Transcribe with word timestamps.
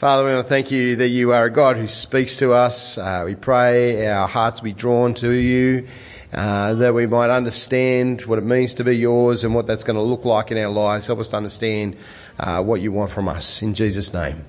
Father, 0.00 0.24
we 0.24 0.32
want 0.32 0.46
to 0.46 0.48
thank 0.48 0.70
you 0.70 0.96
that 0.96 1.08
you 1.08 1.32
are 1.32 1.44
a 1.44 1.50
God 1.50 1.76
who 1.76 1.86
speaks 1.86 2.38
to 2.38 2.54
us. 2.54 2.96
Uh, 2.96 3.24
we 3.26 3.34
pray 3.34 4.06
our 4.06 4.26
hearts 4.26 4.60
be 4.60 4.72
drawn 4.72 5.12
to 5.16 5.30
you, 5.30 5.88
uh, 6.32 6.72
that 6.72 6.94
we 6.94 7.04
might 7.04 7.28
understand 7.28 8.22
what 8.22 8.38
it 8.38 8.44
means 8.46 8.72
to 8.72 8.84
be 8.84 8.96
yours 8.96 9.44
and 9.44 9.54
what 9.54 9.66
that's 9.66 9.84
going 9.84 9.96
to 9.96 10.02
look 10.02 10.24
like 10.24 10.50
in 10.50 10.56
our 10.56 10.70
lives. 10.70 11.06
Help 11.06 11.18
us 11.18 11.28
to 11.28 11.36
understand 11.36 11.98
uh, 12.38 12.62
what 12.62 12.80
you 12.80 12.92
want 12.92 13.10
from 13.10 13.28
us. 13.28 13.60
In 13.60 13.74
Jesus' 13.74 14.14
name, 14.14 14.42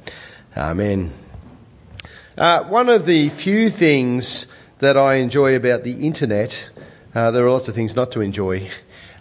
Amen. 0.55 1.11
Uh, 2.37 2.63
one 2.63 2.87
of 2.87 3.05
the 3.05 3.27
few 3.27 3.69
things 3.69 4.47
that 4.79 4.95
I 4.95 5.15
enjoy 5.15 5.57
about 5.57 5.83
the 5.83 6.07
internet, 6.07 6.63
uh, 7.13 7.29
there 7.31 7.45
are 7.45 7.51
lots 7.51 7.67
of 7.67 7.75
things 7.75 7.93
not 7.93 8.13
to 8.13 8.21
enjoy. 8.21 8.69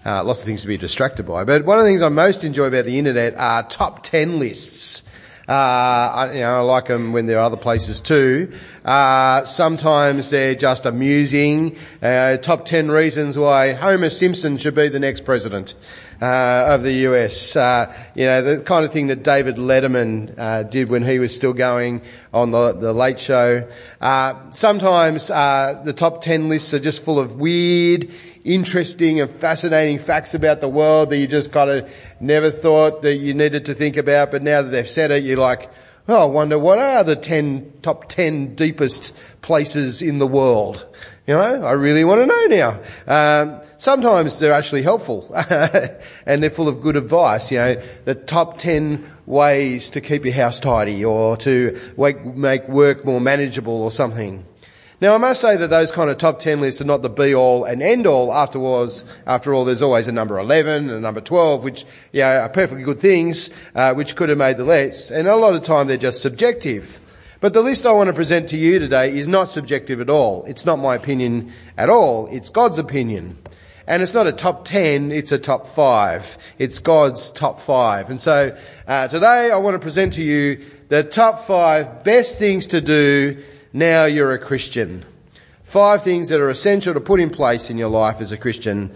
Uh, 0.07 0.23
lots 0.23 0.39
of 0.39 0.47
things 0.47 0.63
to 0.63 0.69
be 0.69 0.79
distracted 0.79 1.27
by. 1.27 1.43
But 1.43 1.65
one 1.65 1.79
of 1.79 1.85
the 1.85 1.91
things 1.91 2.03
I 2.03 2.09
most 2.09 2.45
enjoy 2.45 2.67
about 2.67 2.85
the 2.85 3.01
internet 3.01 3.35
are 3.35 3.65
top 3.65 4.05
10 4.05 4.39
lists. 4.39 5.03
Uh, 5.51 6.13
I, 6.15 6.33
you 6.33 6.41
know, 6.43 6.59
I 6.59 6.61
like 6.61 6.87
them 6.87 7.13
when 7.13 7.27
there 7.27 7.39
are 7.39 7.43
other 7.43 7.57
places 7.57 8.01
too. 8.01 8.53
Uh, 8.85 9.45
sometimes 9.45 10.31
they're 10.31 10.55
just 10.55 10.87
amusing. 10.87 11.77
Uh, 12.01 12.37
top 12.37 12.65
10 12.65 12.89
reasons 12.89 13.37
why 13.37 13.73
Homer 13.73 14.11
Simpson 14.11 14.59
should 14.59 14.77
be 14.77 14.87
the 14.87 15.01
next 15.01 15.25
president. 15.25 15.75
Uh, 16.21 16.75
of 16.75 16.83
the 16.83 16.93
US. 17.09 17.57
Uh, 17.57 17.91
you 18.15 18.27
know, 18.27 18.43
the 18.43 18.63
kind 18.63 18.85
of 18.85 18.93
thing 18.93 19.07
that 19.07 19.23
David 19.23 19.57
Letterman 19.57 20.39
uh, 20.39 20.65
did 20.65 20.91
when 20.91 21.03
he 21.03 21.19
was 21.19 21.35
still 21.35 21.55
going 21.55 22.03
on 22.35 22.51
the, 22.51 22.73
the 22.73 22.93
Late 22.93 23.19
Show. 23.19 23.67
Uh, 24.03 24.35
sometimes 24.51 25.31
uh, 25.31 25.81
the 25.83 25.95
top 25.95 26.21
10 26.21 26.51
lists 26.51 26.75
are 26.75 26.79
just 26.79 27.03
full 27.07 27.19
of 27.19 27.37
weird, 27.37 28.11
interesting 28.45 29.19
and 29.19 29.31
fascinating 29.31 29.99
facts 29.99 30.35
about 30.35 30.61
the 30.61 30.69
world 30.69 31.09
that 31.09 31.17
you 31.17 31.27
just 31.27 31.53
kind 31.53 31.71
of 31.71 31.91
never 32.21 32.51
thought 32.51 33.01
that 33.01 33.17
you 33.17 33.33
needed 33.33 33.65
to 33.65 33.75
think 33.75 33.97
about, 33.97 34.31
but 34.31 34.43
now 34.43 34.61
that 34.61 34.69
they've 34.69 34.87
said 34.87 35.11
it, 35.11 35.25
you're 35.25 35.39
like, 35.39 35.71
oh, 36.07 36.23
I 36.23 36.25
wonder 36.27 36.59
what 36.59 36.79
are 36.79 37.03
the 37.03 37.17
10, 37.17 37.73
top 37.81 38.11
10 38.11 38.57
deepest 38.57 39.17
places 39.41 40.03
in 40.03 40.19
the 40.19 40.27
world? 40.27 40.87
You 41.31 41.37
know, 41.37 41.63
I 41.65 41.71
really 41.75 42.03
want 42.03 42.23
to 42.23 42.27
know 42.27 42.81
now. 43.07 43.53
Um, 43.53 43.61
sometimes 43.79 44.41
they're 44.41 44.51
actually 44.51 44.83
helpful 44.83 45.33
and 46.27 46.43
they're 46.43 46.51
full 46.51 46.67
of 46.67 46.81
good 46.81 46.97
advice. 46.97 47.53
You 47.53 47.59
know, 47.59 47.83
the 48.05 48.17
top 48.17 48.59
10 48.59 49.09
ways 49.27 49.91
to 49.91 50.01
keep 50.01 50.25
your 50.25 50.35
house 50.35 50.59
tidy 50.59 51.05
or 51.05 51.37
to 51.37 51.79
make 52.35 52.69
work 52.69 53.05
more 53.05 53.21
manageable 53.21 53.81
or 53.81 53.93
something. 53.93 54.45
Now 55.01 55.15
I 55.15 55.19
must 55.19 55.41
say 55.41 55.57
that 55.57 55.71
those 55.71 55.93
kind 55.93 56.11
of 56.11 56.19
top 56.19 56.41
10 56.41 56.61
lists 56.61 56.81
are 56.81 56.85
not 56.85 57.03
the 57.03 57.09
be 57.09 57.33
all 57.33 57.63
and 57.63 57.81
end 57.81 58.09
all. 58.09 58.33
Afterwards, 58.33 59.05
after 59.25 59.55
all, 59.55 59.65
there's 59.65 59.83
always 59.83 60.09
a 60.09 60.13
number 60.13 60.37
11 60.37 60.89
and 60.89 60.91
a 60.91 61.01
number 61.01 61.21
12, 61.21 61.63
which, 61.63 61.85
you 62.11 62.23
know, 62.23 62.41
are 62.41 62.49
perfectly 62.49 62.83
good 62.83 62.99
things, 62.99 63.51
uh, 63.77 63.95
which 63.95 64.17
could 64.17 64.31
have 64.31 64.39
made 64.39 64.57
the 64.57 64.65
list. 64.65 65.13
And 65.13 65.29
a 65.29 65.37
lot 65.37 65.55
of 65.55 65.63
time 65.63 65.87
they're 65.87 65.97
just 65.97 66.23
subjective. 66.23 67.00
But 67.41 67.55
the 67.55 67.63
list 67.63 67.87
I 67.87 67.93
want 67.93 68.09
to 68.09 68.13
present 68.13 68.51
to 68.51 68.59
you 68.59 68.79
today 68.79 69.17
is 69.17 69.27
not 69.27 69.51
subjective 69.51 70.01
at 70.01 70.11
all. 70.11 70.45
It's 70.45 70.67
not 70.67 70.79
my 70.79 70.95
opinion 70.95 71.53
at 71.79 71.89
all. 71.89 72.27
It's 72.27 72.51
God's 72.51 72.79
opinion. 72.79 73.39
And 73.87 74.03
it's 74.03 74.13
not 74.13 74.27
a 74.27 74.33
top 74.33 74.67
10, 74.67 75.11
it's 75.11 75.33
a 75.33 75.39
top 75.39 75.67
5. 75.67 76.39
It's 76.59 76.79
God's 76.79 77.31
top 77.31 77.59
5. 77.59 78.11
And 78.11 78.21
so 78.21 78.57
uh, 78.87 79.09
today 79.09 79.51
I 79.51 79.57
want 79.57 79.75
to 79.75 79.79
present 79.79 80.13
to 80.15 80.23
you 80.23 80.65
the 80.89 81.03
top 81.03 81.41
5 81.41 82.05
best 82.05 82.39
things 82.39 82.69
to 82.69 82.81
do 82.81 83.43
now 83.73 84.05
you're 84.05 84.33
a 84.33 84.39
Christian. 84.39 85.05
Five 85.63 86.03
things 86.03 86.29
that 86.29 86.41
are 86.41 86.51
essential 86.51 86.93
to 86.95 87.01
put 87.01 87.21
in 87.21 87.31
place 87.31 87.71
in 87.71 87.79
your 87.79 87.89
life 87.89 88.21
as 88.21 88.33
a 88.33 88.37
Christian. 88.37 88.93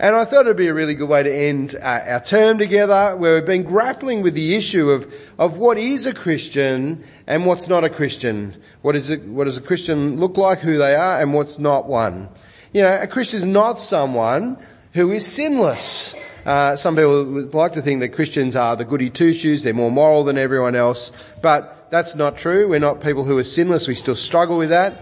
And 0.00 0.14
I 0.14 0.24
thought 0.24 0.42
it'd 0.42 0.56
be 0.56 0.68
a 0.68 0.74
really 0.74 0.94
good 0.94 1.08
way 1.08 1.24
to 1.24 1.34
end 1.34 1.74
uh, 1.74 2.00
our 2.06 2.20
term 2.20 2.58
together 2.58 3.16
where 3.16 3.34
we've 3.34 3.44
been 3.44 3.64
grappling 3.64 4.22
with 4.22 4.34
the 4.34 4.54
issue 4.54 4.90
of, 4.90 5.12
of 5.40 5.58
what 5.58 5.76
is 5.76 6.06
a 6.06 6.14
Christian 6.14 7.02
and 7.26 7.46
what's 7.46 7.66
not 7.66 7.82
a 7.82 7.90
Christian. 7.90 8.54
What 8.82 8.94
is 8.94 9.10
it, 9.10 9.24
what 9.24 9.44
does 9.44 9.56
a 9.56 9.60
Christian 9.60 10.20
look 10.20 10.36
like, 10.36 10.60
who 10.60 10.78
they 10.78 10.94
are, 10.94 11.20
and 11.20 11.34
what's 11.34 11.58
not 11.58 11.88
one. 11.88 12.28
You 12.72 12.84
know, 12.84 12.96
a 13.00 13.08
Christian 13.08 13.40
is 13.40 13.46
not 13.46 13.80
someone 13.80 14.64
who 14.92 15.10
is 15.10 15.26
sinless. 15.26 16.14
Uh, 16.46 16.76
some 16.76 16.94
people 16.94 17.24
like 17.52 17.72
to 17.72 17.82
think 17.82 17.98
that 18.00 18.10
Christians 18.10 18.54
are 18.54 18.76
the 18.76 18.84
goody 18.84 19.10
two 19.10 19.32
shoes, 19.34 19.64
they're 19.64 19.74
more 19.74 19.90
moral 19.90 20.22
than 20.22 20.38
everyone 20.38 20.76
else, 20.76 21.10
but 21.42 21.88
that's 21.90 22.14
not 22.14 22.38
true. 22.38 22.68
We're 22.68 22.78
not 22.78 23.00
people 23.00 23.24
who 23.24 23.36
are 23.36 23.44
sinless, 23.44 23.88
we 23.88 23.96
still 23.96 24.14
struggle 24.14 24.58
with 24.58 24.68
that. 24.68 24.94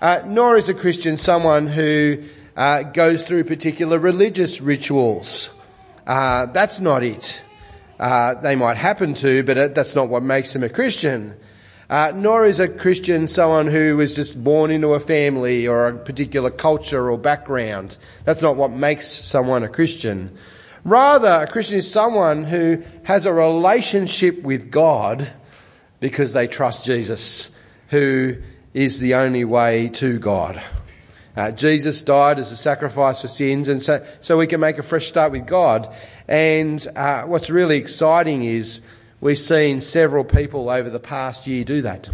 Uh, 0.00 0.22
nor 0.24 0.56
is 0.56 0.68
a 0.68 0.74
Christian 0.74 1.16
someone 1.16 1.66
who 1.66 2.22
uh, 2.56 2.82
goes 2.82 3.24
through 3.24 3.44
particular 3.44 3.98
religious 3.98 4.60
rituals. 4.60 5.50
Uh, 6.06 6.46
that's 6.46 6.80
not 6.80 7.02
it. 7.02 7.42
Uh, 7.98 8.34
they 8.34 8.56
might 8.56 8.76
happen 8.76 9.14
to, 9.14 9.42
but 9.42 9.74
that's 9.74 9.94
not 9.94 10.08
what 10.08 10.22
makes 10.22 10.52
them 10.52 10.62
a 10.62 10.68
Christian. 10.68 11.34
Uh, 11.88 12.12
nor 12.14 12.44
is 12.44 12.58
a 12.58 12.68
Christian 12.68 13.28
someone 13.28 13.68
who 13.68 13.96
was 13.96 14.16
just 14.16 14.42
born 14.42 14.70
into 14.70 14.88
a 14.94 15.00
family 15.00 15.68
or 15.68 15.86
a 15.86 15.96
particular 15.96 16.50
culture 16.50 17.10
or 17.10 17.16
background. 17.16 17.96
That's 18.24 18.42
not 18.42 18.56
what 18.56 18.72
makes 18.72 19.08
someone 19.08 19.62
a 19.62 19.68
Christian. 19.68 20.36
Rather, 20.84 21.28
a 21.28 21.46
Christian 21.46 21.78
is 21.78 21.90
someone 21.90 22.44
who 22.44 22.82
has 23.04 23.24
a 23.24 23.32
relationship 23.32 24.42
with 24.42 24.70
God 24.70 25.32
because 26.00 26.32
they 26.32 26.48
trust 26.48 26.84
Jesus, 26.84 27.50
who 27.88 28.36
is 28.74 28.98
the 29.00 29.14
only 29.14 29.44
way 29.44 29.88
to 29.90 30.18
God. 30.18 30.62
Uh, 31.36 31.50
Jesus 31.50 32.02
died 32.02 32.38
as 32.38 32.50
a 32.50 32.56
sacrifice 32.56 33.20
for 33.20 33.28
sins, 33.28 33.68
and 33.68 33.82
so, 33.82 34.04
so 34.20 34.38
we 34.38 34.46
can 34.46 34.58
make 34.58 34.78
a 34.78 34.82
fresh 34.82 35.06
start 35.06 35.32
with 35.32 35.46
God. 35.46 35.94
And 36.26 36.84
uh, 36.96 37.24
what's 37.24 37.50
really 37.50 37.76
exciting 37.76 38.42
is 38.42 38.80
we've 39.20 39.38
seen 39.38 39.80
several 39.80 40.24
people 40.24 40.70
over 40.70 40.88
the 40.88 40.98
past 40.98 41.46
year 41.46 41.62
do 41.64 41.82
that. 41.82 42.08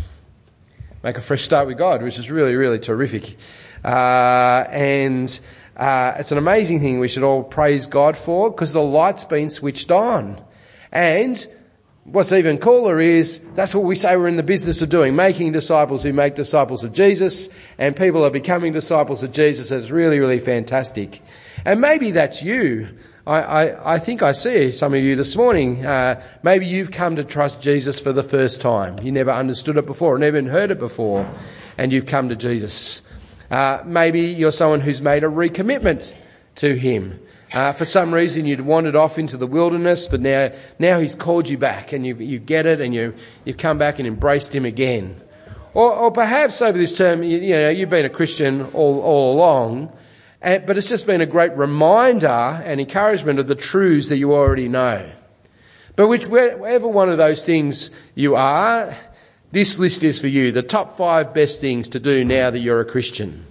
Make 1.04 1.16
a 1.16 1.20
fresh 1.20 1.42
start 1.42 1.68
with 1.68 1.78
God, 1.78 2.02
which 2.02 2.18
is 2.18 2.30
really, 2.30 2.56
really 2.56 2.78
terrific. 2.78 3.36
Uh, 3.84 4.64
and 4.70 5.40
uh, 5.76 6.14
it's 6.18 6.32
an 6.32 6.38
amazing 6.38 6.80
thing 6.80 6.98
we 6.98 7.08
should 7.08 7.22
all 7.22 7.42
praise 7.42 7.86
God 7.86 8.16
for 8.16 8.50
because 8.50 8.72
the 8.72 8.82
light's 8.82 9.24
been 9.24 9.50
switched 9.50 9.90
on. 9.90 10.42
And 10.90 11.44
What's 12.04 12.32
even 12.32 12.58
cooler 12.58 13.00
is 13.00 13.38
that's 13.54 13.76
what 13.76 13.84
we 13.84 13.94
say 13.94 14.16
we're 14.16 14.26
in 14.26 14.34
the 14.34 14.42
business 14.42 14.82
of 14.82 14.88
doing, 14.88 15.14
making 15.14 15.52
disciples 15.52 16.02
who 16.02 16.12
make 16.12 16.34
disciples 16.34 16.82
of 16.82 16.92
Jesus, 16.92 17.48
and 17.78 17.94
people 17.94 18.24
are 18.24 18.30
becoming 18.30 18.72
disciples 18.72 19.22
of 19.22 19.30
Jesus. 19.30 19.70
It's 19.70 19.88
really, 19.88 20.18
really 20.18 20.40
fantastic. 20.40 21.22
And 21.64 21.80
maybe 21.80 22.10
that's 22.10 22.42
you. 22.42 22.88
I, 23.24 23.40
I, 23.40 23.94
I 23.94 23.98
think 24.00 24.20
I 24.20 24.32
see 24.32 24.72
some 24.72 24.94
of 24.94 25.00
you 25.00 25.14
this 25.14 25.36
morning. 25.36 25.86
Uh, 25.86 26.20
maybe 26.42 26.66
you've 26.66 26.90
come 26.90 27.14
to 27.16 27.24
trust 27.24 27.62
Jesus 27.62 28.00
for 28.00 28.12
the 28.12 28.24
first 28.24 28.60
time. 28.60 28.98
You 28.98 29.12
never 29.12 29.30
understood 29.30 29.76
it 29.76 29.86
before, 29.86 30.18
never 30.18 30.38
even 30.38 30.50
heard 30.50 30.72
it 30.72 30.80
before, 30.80 31.32
and 31.78 31.92
you've 31.92 32.06
come 32.06 32.30
to 32.30 32.36
Jesus. 32.36 33.02
Uh, 33.48 33.80
maybe 33.86 34.22
you're 34.22 34.50
someone 34.50 34.80
who's 34.80 35.00
made 35.00 35.22
a 35.22 35.28
recommitment 35.28 36.12
to 36.56 36.76
Him. 36.76 37.20
Uh, 37.52 37.72
for 37.72 37.84
some 37.84 38.14
reason, 38.14 38.46
you'd 38.46 38.62
wandered 38.62 38.96
off 38.96 39.18
into 39.18 39.36
the 39.36 39.46
wilderness, 39.46 40.08
but 40.08 40.20
now, 40.20 40.50
now 40.78 40.98
he's 40.98 41.14
called 41.14 41.48
you 41.48 41.58
back 41.58 41.92
and 41.92 42.06
you, 42.06 42.16
you 42.16 42.38
get 42.38 42.64
it 42.64 42.80
and 42.80 42.94
you, 42.94 43.14
you've 43.44 43.58
come 43.58 43.76
back 43.76 43.98
and 43.98 44.08
embraced 44.08 44.54
him 44.54 44.64
again. 44.64 45.20
Or, 45.74 45.92
or 45.92 46.10
perhaps 46.10 46.62
over 46.62 46.76
this 46.76 46.94
term, 46.94 47.22
you, 47.22 47.38
you, 47.38 47.52
know, 47.52 47.68
you've 47.68 47.90
been 47.90 48.06
a 48.06 48.10
Christian 48.10 48.62
all, 48.72 49.00
all 49.00 49.34
along, 49.34 49.92
and, 50.40 50.64
but 50.64 50.78
it's 50.78 50.86
just 50.86 51.06
been 51.06 51.20
a 51.20 51.26
great 51.26 51.54
reminder 51.54 52.26
and 52.26 52.80
encouragement 52.80 53.38
of 53.38 53.46
the 53.46 53.54
truths 53.54 54.08
that 54.08 54.16
you 54.16 54.32
already 54.32 54.68
know. 54.68 55.10
But 55.94 56.08
whichever 56.08 56.88
one 56.88 57.10
of 57.10 57.18
those 57.18 57.42
things 57.42 57.90
you 58.14 58.34
are, 58.34 58.96
this 59.50 59.78
list 59.78 60.02
is 60.02 60.18
for 60.18 60.26
you. 60.26 60.52
The 60.52 60.62
top 60.62 60.96
five 60.96 61.34
best 61.34 61.60
things 61.60 61.90
to 61.90 62.00
do 62.00 62.24
now 62.24 62.50
that 62.50 62.60
you're 62.60 62.80
a 62.80 62.86
Christian. 62.86 63.44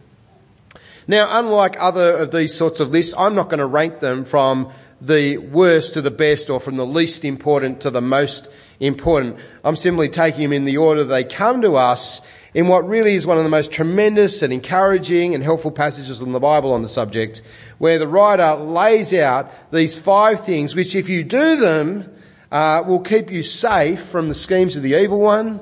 Now, 1.08 1.40
unlike 1.40 1.76
other 1.80 2.14
of 2.14 2.32
these 2.32 2.54
sorts 2.54 2.80
of 2.80 2.92
lists, 2.92 3.14
I'm 3.18 3.36
not 3.36 3.50
going 3.50 3.60
to 3.60 3.66
rank 3.66 4.00
them 4.00 4.26
from 4.26 4.72
the 5.02 5.38
worst 5.38 5.96
to 5.96 6.02
the 6.02 6.12
best 6.12 6.50
or 6.50 6.60
from 6.60 6.78
the 6.78 6.86
least 6.86 7.26
important 7.26 7.82
to 7.82 7.90
the 7.90 8.02
most 8.02 8.48
important. 8.80 9.38
I'm 9.64 9.76
simply 9.76 10.10
taking 10.10 10.44
them 10.44 10.54
in 10.54 10.66
the 10.66 10.78
order 10.78 11.04
they 11.04 11.24
come 11.24 11.62
to 11.64 11.76
us 11.76 12.22
in 12.54 12.68
what 12.68 12.88
really 12.88 13.16
is 13.16 13.26
one 13.26 13.38
of 13.38 13.44
the 13.44 13.50
most 13.50 13.72
tremendous 13.72 14.42
and 14.42 14.52
encouraging 14.52 15.34
and 15.34 15.44
helpful 15.44 15.72
passages 15.72 16.20
in 16.20 16.34
the 16.34 16.40
Bible 16.40 16.74
on 16.74 16.82
the 16.82 16.88
subject, 16.88 17.42
where 17.78 17.98
the 17.98 18.08
writer 18.08 18.56
lays 18.56 19.14
out 19.14 19.52
these 19.72 19.98
five 19.98 20.46
things 20.46 20.76
which, 20.76 20.94
if 20.94 21.10
you 21.10 21.24
do 21.24 21.56
them, 21.56 22.12
uh, 22.52 22.84
will 22.86 23.00
keep 23.00 23.32
you 23.32 23.42
safe 23.42 24.02
from 24.02 24.28
the 24.28 24.36
schemes 24.36 24.76
of 24.76 24.84
the 24.84 25.02
evil 25.02 25.22
one, 25.22 25.62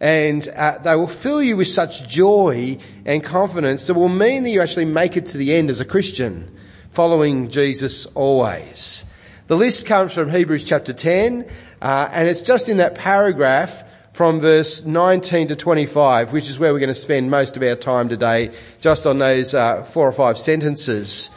and 0.00 0.48
uh, 0.48 0.78
they 0.78 0.96
will 0.96 1.06
fill 1.06 1.42
you 1.42 1.56
with 1.56 1.68
such 1.68 2.08
joy 2.08 2.78
and 3.04 3.22
confidence 3.22 3.86
that 3.86 3.94
will 3.94 4.08
mean 4.08 4.44
that 4.44 4.50
you 4.50 4.62
actually 4.62 4.86
make 4.86 5.16
it 5.16 5.26
to 5.26 5.36
the 5.36 5.54
end 5.54 5.68
as 5.68 5.80
a 5.80 5.84
Christian, 5.84 6.56
following 6.90 7.50
Jesus 7.50 8.06
always. 8.06 9.04
The 9.48 9.56
list 9.56 9.84
comes 9.84 10.12
from 10.12 10.30
Hebrews 10.30 10.64
chapter 10.64 10.94
10, 10.94 11.46
uh, 11.82 12.08
and 12.12 12.28
it's 12.28 12.40
just 12.42 12.68
in 12.68 12.78
that 12.78 12.94
paragraph 12.94 13.84
from 14.14 14.40
verse 14.40 14.84
19 14.84 15.48
to 15.48 15.56
25, 15.56 16.32
which 16.32 16.48
is 16.48 16.58
where 16.58 16.72
we're 16.72 16.78
going 16.78 16.88
to 16.88 16.94
spend 16.94 17.30
most 17.30 17.56
of 17.56 17.62
our 17.62 17.76
time 17.76 18.08
today, 18.08 18.52
just 18.80 19.06
on 19.06 19.18
those 19.18 19.54
uh, 19.54 19.82
four 19.82 20.08
or 20.08 20.12
five 20.12 20.38
sentences, 20.38 21.30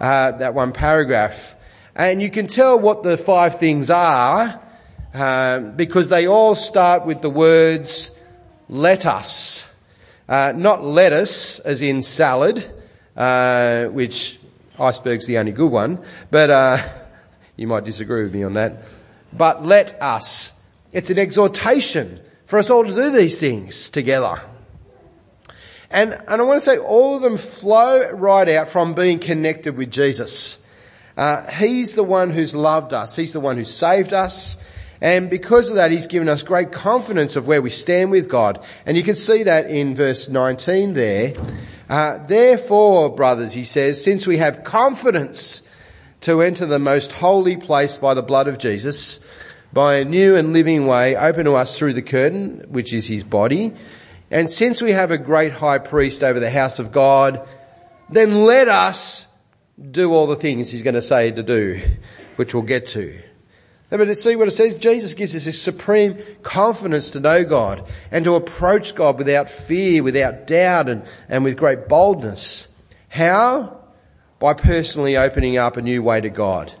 uh, 0.00 0.32
that 0.32 0.54
one 0.54 0.72
paragraph. 0.72 1.54
And 1.94 2.20
you 2.20 2.30
can 2.30 2.46
tell 2.46 2.78
what 2.78 3.02
the 3.02 3.16
five 3.16 3.58
things 3.58 3.90
are 3.90 4.60
um, 5.14 5.76
because 5.76 6.08
they 6.08 6.26
all 6.26 6.54
start 6.54 7.06
with 7.06 7.22
the 7.22 7.30
words, 7.30 8.12
let 8.68 9.06
us. 9.06 9.68
Uh, 10.28 10.52
not 10.54 10.84
lettuce, 10.84 11.58
as 11.60 11.82
in 11.82 12.02
salad, 12.02 12.64
uh, 13.16 13.86
which 13.86 14.38
iceberg's 14.78 15.26
the 15.26 15.38
only 15.38 15.52
good 15.52 15.70
one, 15.70 16.02
but 16.30 16.50
uh, 16.50 16.78
you 17.56 17.66
might 17.66 17.84
disagree 17.84 18.22
with 18.22 18.34
me 18.34 18.44
on 18.44 18.54
that. 18.54 18.82
But 19.32 19.64
let 19.64 20.00
us. 20.00 20.52
It's 20.92 21.10
an 21.10 21.18
exhortation 21.18 22.20
for 22.46 22.58
us 22.58 22.70
all 22.70 22.84
to 22.84 22.94
do 22.94 23.10
these 23.10 23.38
things 23.38 23.90
together. 23.90 24.40
And, 25.90 26.12
and 26.12 26.40
I 26.40 26.42
want 26.42 26.58
to 26.58 26.60
say 26.60 26.78
all 26.78 27.16
of 27.16 27.22
them 27.22 27.36
flow 27.36 28.10
right 28.12 28.48
out 28.48 28.68
from 28.68 28.94
being 28.94 29.18
connected 29.18 29.76
with 29.76 29.90
Jesus. 29.90 30.62
Uh, 31.16 31.48
he's 31.50 31.96
the 31.96 32.04
one 32.04 32.30
who's 32.30 32.54
loved 32.54 32.92
us. 32.92 33.16
He's 33.16 33.32
the 33.32 33.40
one 33.40 33.56
who 33.56 33.64
saved 33.64 34.12
us. 34.12 34.56
And 35.00 35.30
because 35.30 35.70
of 35.70 35.76
that, 35.76 35.90
he's 35.90 36.06
given 36.06 36.28
us 36.28 36.42
great 36.42 36.72
confidence 36.72 37.36
of 37.36 37.46
where 37.46 37.62
we 37.62 37.70
stand 37.70 38.10
with 38.10 38.28
God. 38.28 38.62
And 38.84 38.96
you 38.96 39.02
can 39.02 39.16
see 39.16 39.44
that 39.44 39.70
in 39.70 39.94
verse 39.94 40.28
19 40.28 40.92
there. 40.92 41.34
Uh, 41.88 42.18
Therefore, 42.18 43.14
brothers, 43.14 43.52
he 43.52 43.64
says, 43.64 44.02
since 44.02 44.26
we 44.26 44.36
have 44.36 44.62
confidence 44.62 45.62
to 46.20 46.42
enter 46.42 46.66
the 46.66 46.78
most 46.78 47.12
holy 47.12 47.56
place 47.56 47.96
by 47.96 48.12
the 48.12 48.22
blood 48.22 48.46
of 48.46 48.58
Jesus, 48.58 49.20
by 49.72 49.96
a 49.96 50.04
new 50.04 50.36
and 50.36 50.52
living 50.52 50.86
way 50.86 51.16
open 51.16 51.46
to 51.46 51.54
us 51.54 51.78
through 51.78 51.94
the 51.94 52.02
curtain, 52.02 52.66
which 52.68 52.92
is 52.92 53.06
his 53.06 53.24
body, 53.24 53.72
and 54.30 54.48
since 54.48 54.80
we 54.80 54.92
have 54.92 55.10
a 55.10 55.18
great 55.18 55.52
high 55.52 55.78
priest 55.78 56.22
over 56.22 56.38
the 56.38 56.50
house 56.50 56.78
of 56.78 56.92
God, 56.92 57.46
then 58.10 58.44
let 58.44 58.68
us 58.68 59.26
do 59.90 60.12
all 60.12 60.26
the 60.26 60.36
things 60.36 60.70
he's 60.70 60.82
going 60.82 60.94
to 60.94 61.02
say 61.02 61.30
to 61.30 61.42
do, 61.42 61.80
which 62.36 62.54
we'll 62.54 62.62
get 62.62 62.86
to. 62.86 63.20
But 63.90 64.16
see 64.16 64.36
what 64.36 64.46
it 64.46 64.52
says? 64.52 64.76
Jesus 64.76 65.14
gives 65.14 65.34
us 65.34 65.44
this 65.44 65.60
supreme 65.60 66.16
confidence 66.42 67.10
to 67.10 67.20
know 67.20 67.44
God 67.44 67.86
and 68.12 68.24
to 68.24 68.36
approach 68.36 68.94
God 68.94 69.18
without 69.18 69.50
fear, 69.50 70.04
without 70.04 70.46
doubt, 70.46 70.88
and, 70.88 71.02
and 71.28 71.42
with 71.42 71.56
great 71.56 71.88
boldness. 71.88 72.68
How? 73.08 73.78
By 74.38 74.54
personally 74.54 75.16
opening 75.16 75.56
up 75.56 75.76
a 75.76 75.82
new 75.82 76.04
way 76.04 76.20
to 76.20 76.30
God. 76.30 76.72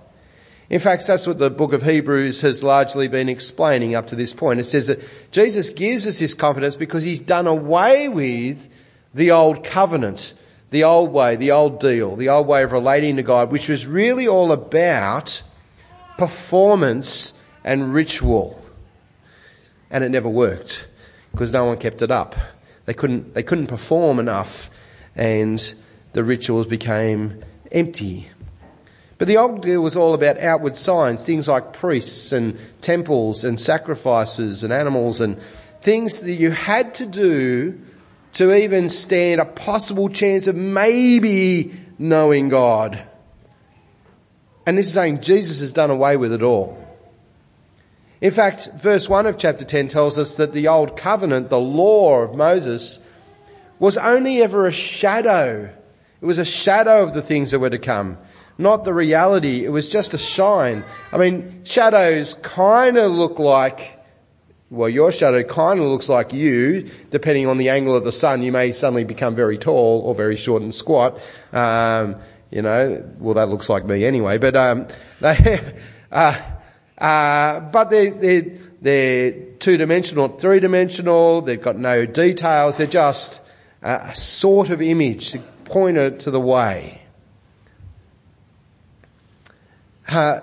In 0.70 0.78
fact, 0.78 1.04
that's 1.04 1.26
what 1.26 1.40
the 1.40 1.50
book 1.50 1.72
of 1.72 1.82
Hebrews 1.82 2.42
has 2.42 2.62
largely 2.62 3.08
been 3.08 3.28
explaining 3.28 3.96
up 3.96 4.06
to 4.08 4.16
this 4.16 4.32
point. 4.32 4.60
It 4.60 4.64
says 4.64 4.86
that 4.86 5.00
Jesus 5.32 5.70
gives 5.70 6.06
us 6.06 6.20
this 6.20 6.34
confidence 6.34 6.76
because 6.76 7.02
he's 7.02 7.18
done 7.18 7.48
away 7.48 8.08
with 8.08 8.68
the 9.12 9.32
old 9.32 9.64
covenant, 9.64 10.32
the 10.70 10.84
old 10.84 11.12
way, 11.12 11.34
the 11.34 11.50
old 11.50 11.80
deal, 11.80 12.14
the 12.14 12.28
old 12.28 12.46
way 12.46 12.62
of 12.62 12.70
relating 12.70 13.16
to 13.16 13.24
God, 13.24 13.50
which 13.50 13.68
was 13.68 13.84
really 13.84 14.28
all 14.28 14.52
about 14.52 15.42
performance 16.20 17.32
and 17.64 17.94
ritual. 17.94 18.62
And 19.90 20.04
it 20.04 20.10
never 20.10 20.28
worked 20.28 20.86
because 21.32 21.50
no 21.50 21.64
one 21.64 21.78
kept 21.78 22.02
it 22.02 22.10
up. 22.10 22.36
They 22.84 22.92
couldn't, 22.92 23.32
they 23.32 23.42
couldn't 23.42 23.68
perform 23.68 24.18
enough 24.18 24.70
and 25.16 25.74
the 26.12 26.22
rituals 26.22 26.66
became 26.66 27.42
empty. 27.72 28.28
But 29.16 29.28
the 29.28 29.38
old 29.38 29.62
deal 29.62 29.80
was 29.80 29.96
all 29.96 30.12
about 30.12 30.38
outward 30.38 30.76
signs, 30.76 31.24
things 31.24 31.48
like 31.48 31.72
priests 31.72 32.32
and 32.32 32.58
temples 32.82 33.42
and 33.42 33.58
sacrifices 33.58 34.62
and 34.62 34.74
animals 34.74 35.22
and 35.22 35.40
things 35.80 36.20
that 36.20 36.34
you 36.34 36.50
had 36.50 36.94
to 36.96 37.06
do 37.06 37.80
to 38.32 38.54
even 38.54 38.90
stand 38.90 39.40
a 39.40 39.46
possible 39.46 40.10
chance 40.10 40.46
of 40.46 40.54
maybe 40.54 41.74
knowing 41.98 42.50
God. 42.50 43.06
And 44.70 44.78
this 44.78 44.86
is 44.86 44.92
saying 44.92 45.20
Jesus 45.20 45.58
has 45.58 45.72
done 45.72 45.90
away 45.90 46.16
with 46.16 46.32
it 46.32 46.44
all. 46.44 46.78
In 48.20 48.30
fact, 48.30 48.70
verse 48.76 49.08
1 49.08 49.26
of 49.26 49.36
chapter 49.36 49.64
10 49.64 49.88
tells 49.88 50.16
us 50.16 50.36
that 50.36 50.52
the 50.52 50.68
old 50.68 50.96
covenant, 50.96 51.50
the 51.50 51.58
law 51.58 52.20
of 52.20 52.36
Moses, 52.36 53.00
was 53.80 53.96
only 53.96 54.40
ever 54.42 54.66
a 54.66 54.72
shadow. 54.72 55.68
It 56.20 56.24
was 56.24 56.38
a 56.38 56.44
shadow 56.44 57.02
of 57.02 57.14
the 57.14 57.20
things 57.20 57.50
that 57.50 57.58
were 57.58 57.68
to 57.68 57.80
come, 57.80 58.16
not 58.58 58.84
the 58.84 58.94
reality. 58.94 59.64
It 59.64 59.70
was 59.70 59.88
just 59.88 60.14
a 60.14 60.18
shine. 60.18 60.84
I 61.12 61.18
mean, 61.18 61.64
shadows 61.64 62.34
kind 62.34 62.96
of 62.96 63.10
look 63.10 63.40
like, 63.40 63.98
well, 64.70 64.88
your 64.88 65.10
shadow 65.10 65.42
kind 65.42 65.80
of 65.80 65.86
looks 65.86 66.08
like 66.08 66.32
you. 66.32 66.88
Depending 67.10 67.48
on 67.48 67.56
the 67.56 67.70
angle 67.70 67.96
of 67.96 68.04
the 68.04 68.12
sun, 68.12 68.44
you 68.44 68.52
may 68.52 68.70
suddenly 68.70 69.02
become 69.02 69.34
very 69.34 69.58
tall 69.58 70.02
or 70.02 70.14
very 70.14 70.36
short 70.36 70.62
and 70.62 70.72
squat. 70.72 71.18
Um, 71.52 72.14
you 72.50 72.62
know, 72.62 73.04
well, 73.18 73.34
that 73.34 73.48
looks 73.48 73.68
like 73.68 73.84
me 73.84 74.04
anyway. 74.04 74.38
But 74.38 74.56
um, 74.56 74.88
they, 75.20 75.60
uh, 76.10 76.40
uh, 76.98 77.60
but 77.60 77.90
they're, 77.90 78.10
they're, 78.10 78.44
they're 78.80 79.32
two 79.58 79.76
dimensional, 79.76 80.28
three 80.28 80.60
dimensional. 80.60 81.42
They've 81.42 81.60
got 81.60 81.76
no 81.76 82.06
details. 82.06 82.78
They're 82.78 82.86
just 82.86 83.40
a 83.82 84.14
sort 84.14 84.70
of 84.70 84.82
image 84.82 85.30
to 85.32 85.38
point 85.64 86.20
to 86.20 86.30
the 86.30 86.40
way. 86.40 87.02
Uh, 90.08 90.40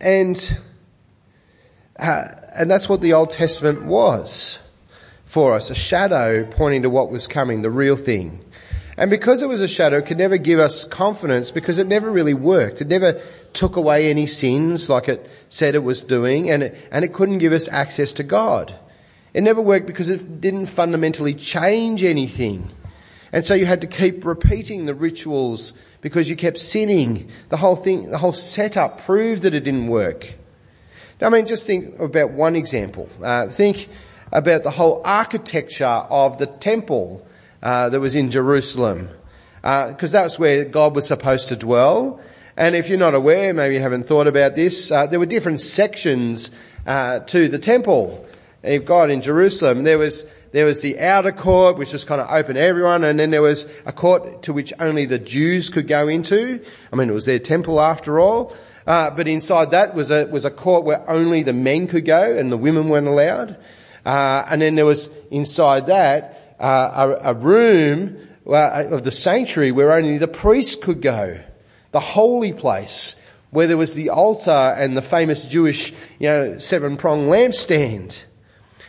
and 0.00 0.58
uh, 1.98 2.24
and 2.54 2.70
that's 2.70 2.88
what 2.88 3.00
the 3.00 3.12
Old 3.12 3.30
Testament 3.30 3.84
was 3.84 4.58
for 5.24 5.54
us, 5.54 5.70
a 5.70 5.74
shadow 5.74 6.44
pointing 6.44 6.82
to 6.82 6.90
what 6.90 7.10
was 7.10 7.26
coming, 7.26 7.62
the 7.62 7.70
real 7.70 7.96
thing. 7.96 8.40
And 8.96 9.10
because 9.10 9.42
it 9.42 9.48
was 9.48 9.60
a 9.60 9.68
shadow, 9.68 9.98
it 9.98 10.06
could 10.06 10.16
never 10.16 10.38
give 10.38 10.58
us 10.58 10.84
confidence 10.84 11.50
because 11.50 11.78
it 11.78 11.86
never 11.86 12.10
really 12.10 12.32
worked. 12.32 12.80
It 12.80 12.88
never 12.88 13.20
took 13.52 13.76
away 13.76 14.08
any 14.08 14.26
sins 14.26 14.88
like 14.88 15.08
it 15.08 15.28
said 15.48 15.74
it 15.74 15.82
was 15.82 16.02
doing, 16.02 16.50
and 16.50 16.62
it, 16.62 16.76
and 16.90 17.04
it 17.04 17.12
couldn't 17.12 17.38
give 17.38 17.52
us 17.52 17.68
access 17.68 18.12
to 18.14 18.22
God. 18.22 18.74
It 19.34 19.42
never 19.42 19.60
worked 19.60 19.86
because 19.86 20.08
it 20.08 20.40
didn't 20.40 20.66
fundamentally 20.66 21.34
change 21.34 22.02
anything. 22.02 22.70
And 23.32 23.44
so 23.44 23.52
you 23.52 23.66
had 23.66 23.82
to 23.82 23.86
keep 23.86 24.24
repeating 24.24 24.86
the 24.86 24.94
rituals 24.94 25.74
because 26.00 26.30
you 26.30 26.36
kept 26.36 26.58
sinning. 26.58 27.28
The 27.50 27.58
whole 27.58 27.76
thing, 27.76 28.10
the 28.10 28.18
whole 28.18 28.32
setup 28.32 29.04
proved 29.04 29.42
that 29.42 29.52
it 29.52 29.60
didn't 29.60 29.88
work. 29.88 30.34
Now, 31.20 31.26
I 31.26 31.30
mean, 31.30 31.46
just 31.46 31.66
think 31.66 31.98
about 31.98 32.30
one 32.30 32.56
example. 32.56 33.10
Uh, 33.22 33.48
think 33.48 33.88
about 34.32 34.62
the 34.62 34.70
whole 34.70 35.02
architecture 35.04 35.84
of 35.84 36.38
the 36.38 36.46
temple 36.46 37.25
uh, 37.66 37.88
that 37.88 37.98
was 37.98 38.14
in 38.14 38.30
Jerusalem, 38.30 39.08
because 39.56 40.14
uh, 40.14 40.22
that's 40.22 40.38
where 40.38 40.64
God 40.64 40.94
was 40.94 41.04
supposed 41.08 41.48
to 41.48 41.56
dwell. 41.56 42.20
And 42.56 42.76
if 42.76 42.88
you're 42.88 42.96
not 42.96 43.16
aware, 43.16 43.52
maybe 43.52 43.74
you 43.74 43.80
haven't 43.80 44.04
thought 44.04 44.28
about 44.28 44.54
this, 44.54 44.92
uh, 44.92 45.08
there 45.08 45.18
were 45.18 45.26
different 45.26 45.60
sections 45.60 46.52
uh, 46.86 47.18
to 47.26 47.48
the 47.48 47.58
temple 47.58 48.24
of 48.62 48.84
God 48.84 49.10
in 49.10 49.20
Jerusalem. 49.20 49.82
There 49.82 49.98
was 49.98 50.24
there 50.52 50.64
was 50.64 50.80
the 50.80 51.00
outer 51.00 51.32
court, 51.32 51.76
which 51.76 51.92
was 51.92 52.04
kind 52.04 52.20
of 52.20 52.30
open 52.30 52.54
to 52.54 52.60
everyone, 52.60 53.02
and 53.02 53.18
then 53.18 53.32
there 53.32 53.42
was 53.42 53.66
a 53.84 53.92
court 53.92 54.44
to 54.44 54.52
which 54.52 54.72
only 54.78 55.04
the 55.04 55.18
Jews 55.18 55.68
could 55.68 55.88
go 55.88 56.06
into. 56.06 56.64
I 56.92 56.96
mean, 56.96 57.10
it 57.10 57.14
was 57.14 57.26
their 57.26 57.40
temple 57.40 57.80
after 57.80 58.20
all. 58.20 58.54
Uh, 58.86 59.10
but 59.10 59.26
inside 59.26 59.72
that 59.72 59.92
was 59.92 60.12
a 60.12 60.26
was 60.26 60.44
a 60.44 60.52
court 60.52 60.84
where 60.84 61.02
only 61.10 61.42
the 61.42 61.52
men 61.52 61.88
could 61.88 62.04
go 62.04 62.38
and 62.38 62.52
the 62.52 62.56
women 62.56 62.88
weren't 62.88 63.08
allowed. 63.08 63.56
Uh, 64.04 64.46
and 64.48 64.62
then 64.62 64.76
there 64.76 64.86
was 64.86 65.10
inside 65.32 65.88
that 65.88 66.45
uh, 66.58 67.16
a, 67.22 67.30
a, 67.30 67.34
room 67.34 68.16
uh, 68.46 68.84
of 68.90 69.04
the 69.04 69.10
sanctuary 69.10 69.72
where 69.72 69.92
only 69.92 70.18
the 70.18 70.28
priest 70.28 70.82
could 70.82 71.02
go, 71.02 71.38
the 71.92 72.00
holy 72.00 72.52
place 72.52 73.16
where 73.50 73.66
there 73.66 73.76
was 73.76 73.94
the 73.94 74.10
altar 74.10 74.74
and 74.76 74.96
the 74.96 75.02
famous 75.02 75.44
Jewish, 75.44 75.92
you 76.18 76.28
know, 76.28 76.58
seven-pronged 76.58 77.28
lampstand. 77.28 78.22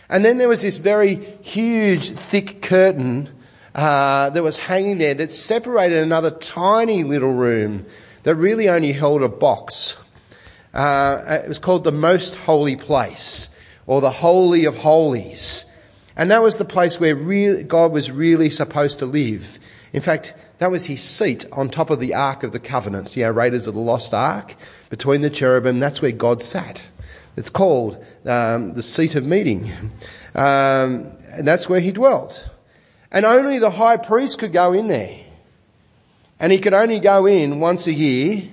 And 0.09 0.23
then 0.23 0.37
there 0.37 0.47
was 0.47 0.61
this 0.61 0.77
very 0.77 1.15
huge, 1.41 2.11
thick 2.11 2.61
curtain 2.61 3.29
uh, 3.75 4.29
that 4.31 4.43
was 4.43 4.57
hanging 4.57 4.97
there 4.97 5.13
that 5.13 5.31
separated 5.31 6.01
another 6.01 6.31
tiny 6.31 7.03
little 7.03 7.33
room 7.33 7.85
that 8.23 8.35
really 8.35 8.67
only 8.67 8.91
held 8.91 9.21
a 9.21 9.29
box. 9.29 9.95
Uh, 10.73 11.41
it 11.43 11.47
was 11.47 11.59
called 11.59 11.83
the 11.83 11.91
Most 11.91 12.35
Holy 12.35 12.75
Place, 12.75 13.49
or 13.85 14.01
the 14.01 14.11
Holy 14.11 14.65
of 14.65 14.75
Holies. 14.75 15.65
And 16.17 16.31
that 16.31 16.41
was 16.41 16.57
the 16.57 16.65
place 16.65 16.99
where 16.99 17.15
really, 17.15 17.63
God 17.63 17.91
was 17.91 18.11
really 18.11 18.49
supposed 18.49 18.99
to 18.99 19.05
live. 19.05 19.59
In 19.93 20.01
fact, 20.01 20.33
that 20.57 20.71
was 20.71 20.85
his 20.85 21.01
seat 21.01 21.45
on 21.51 21.69
top 21.69 21.91
of 21.91 21.99
the 21.99 22.15
Ark 22.15 22.41
of 22.41 22.51
the 22.51 22.59
Covenant, 22.59 23.15
you 23.15 23.23
know, 23.23 23.29
Raiders 23.29 23.67
of 23.67 23.75
the 23.75 23.79
Lost 23.79 24.13
Ark, 24.13 24.55
between 24.89 25.21
the 25.21 25.29
cherubim. 25.29 25.79
That's 25.79 26.01
where 26.01 26.11
God 26.11 26.41
sat. 26.41 26.85
It's 27.37 27.51
called 27.51 28.03
um, 28.25 28.73
the 28.73 28.81
seat 28.81 29.13
of 29.13 29.23
meeting. 29.23 29.71
Um, 30.33 31.11
and 31.31 31.47
that's 31.47 31.69
where 31.69 31.79
he 31.79 31.91
dwelt. 31.91 32.49
And 33.11 33.23
only 33.23 33.59
the 33.59 33.69
high 33.69 33.97
priest 33.97 34.39
could 34.39 34.51
go 34.51 34.73
in 34.73 34.87
there. 34.87 35.19
And 36.39 36.51
he 36.51 36.57
could 36.57 36.73
only 36.73 36.99
go 36.99 37.27
in 37.27 37.59
once 37.59 37.85
a 37.85 37.93
year. 37.93 38.43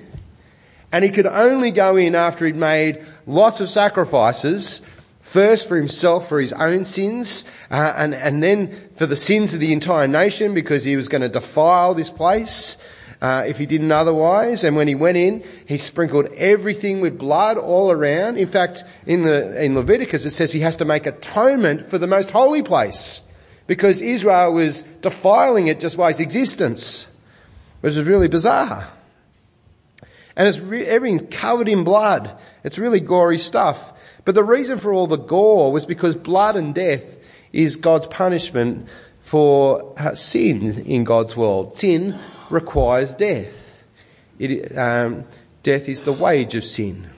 And 0.92 1.02
he 1.02 1.10
could 1.10 1.26
only 1.26 1.70
go 1.70 1.96
in 1.96 2.14
after 2.14 2.44
he'd 2.46 2.56
made 2.56 3.04
lots 3.26 3.60
of 3.60 3.70
sacrifices 3.70 4.82
First 5.24 5.66
for 5.66 5.76
himself, 5.76 6.28
for 6.28 6.40
his 6.40 6.52
own 6.52 6.84
sins, 6.84 7.44
uh, 7.70 7.94
and, 7.96 8.14
and 8.14 8.42
then 8.42 8.70
for 8.94 9.06
the 9.06 9.16
sins 9.16 9.52
of 9.52 9.58
the 9.58 9.72
entire 9.72 10.06
nation 10.06 10.54
because 10.54 10.84
he 10.84 10.94
was 10.94 11.08
going 11.08 11.22
to 11.22 11.28
defile 11.28 11.92
this 11.92 12.10
place. 12.10 12.76
uh, 13.24 13.42
if 13.46 13.56
he 13.56 13.64
didn't 13.64 13.90
otherwise. 13.90 14.64
And 14.64 14.76
when 14.76 14.86
he 14.86 14.94
went 14.94 15.16
in, 15.16 15.42
he 15.66 15.78
sprinkled 15.78 16.26
everything 16.36 17.00
with 17.00 17.18
blood 17.18 17.56
all 17.56 17.90
around. 17.90 18.36
In 18.36 18.46
fact, 18.46 18.84
in 19.06 19.22
the 19.22 19.64
in 19.64 19.74
Leviticus, 19.74 20.26
it 20.26 20.32
says 20.32 20.52
he 20.52 20.60
has 20.60 20.76
to 20.76 20.84
make 20.84 21.06
atonement 21.06 21.88
for 21.88 21.96
the 21.96 22.06
most 22.06 22.30
holy 22.30 22.62
place 22.62 23.22
because 23.66 24.02
Israel 24.02 24.52
was 24.52 24.82
defiling 25.00 25.68
it 25.68 25.80
just 25.80 25.96
by 25.96 26.10
its 26.10 26.20
existence, 26.20 27.06
which 27.80 27.96
is 27.96 28.06
really 28.06 28.28
bizarre. 28.28 28.88
And 30.36 30.46
it's 30.46 30.58
re- 30.58 30.84
everything's 30.84 31.24
covered 31.34 31.68
in 31.68 31.82
blood. 31.82 32.36
It's 32.62 32.76
really 32.76 33.00
gory 33.00 33.38
stuff. 33.38 33.92
But 34.24 34.34
the 34.34 34.44
reason 34.44 34.78
for 34.78 34.92
all 34.92 35.06
the 35.06 35.16
gore 35.16 35.72
was 35.72 35.86
because 35.86 36.16
blood 36.16 36.56
and 36.56 36.74
death 36.74 37.16
is 37.52 37.76
God's 37.76 38.06
punishment 38.06 38.88
for 39.20 39.94
uh, 39.98 40.14
sin 40.14 40.84
in 40.86 41.04
God's 41.04 41.36
world. 41.36 41.76
Sin 41.76 42.18
requires 42.50 43.14
death. 43.14 43.82
It, 44.38 44.76
um, 44.76 45.24
death 45.62 45.88
is 45.88 46.04
the 46.04 46.12
wage 46.12 46.54
of 46.54 46.64
sin. 46.64 47.08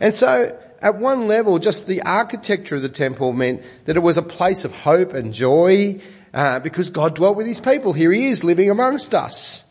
And 0.00 0.12
so, 0.12 0.58
at 0.80 0.96
one 0.96 1.28
level, 1.28 1.58
just 1.58 1.86
the 1.86 2.02
architecture 2.02 2.76
of 2.76 2.82
the 2.82 2.88
temple 2.88 3.32
meant 3.32 3.62
that 3.86 3.96
it 3.96 4.00
was 4.00 4.18
a 4.18 4.22
place 4.22 4.64
of 4.64 4.72
hope 4.72 5.14
and 5.14 5.32
joy 5.32 6.00
uh, 6.34 6.60
because 6.60 6.90
God 6.90 7.14
dwelt 7.14 7.36
with 7.36 7.46
his 7.46 7.60
people. 7.60 7.92
Here 7.92 8.12
he 8.12 8.28
is 8.28 8.44
living 8.44 8.68
amongst 8.68 9.14
us. 9.14 9.64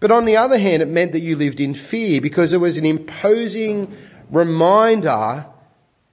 But 0.00 0.10
on 0.10 0.24
the 0.24 0.36
other 0.36 0.58
hand, 0.58 0.82
it 0.82 0.88
meant 0.88 1.12
that 1.12 1.20
you 1.20 1.36
lived 1.36 1.60
in 1.60 1.74
fear 1.74 2.20
because 2.20 2.52
it 2.52 2.58
was 2.58 2.78
an 2.78 2.86
imposing 2.86 3.94
reminder 4.32 5.46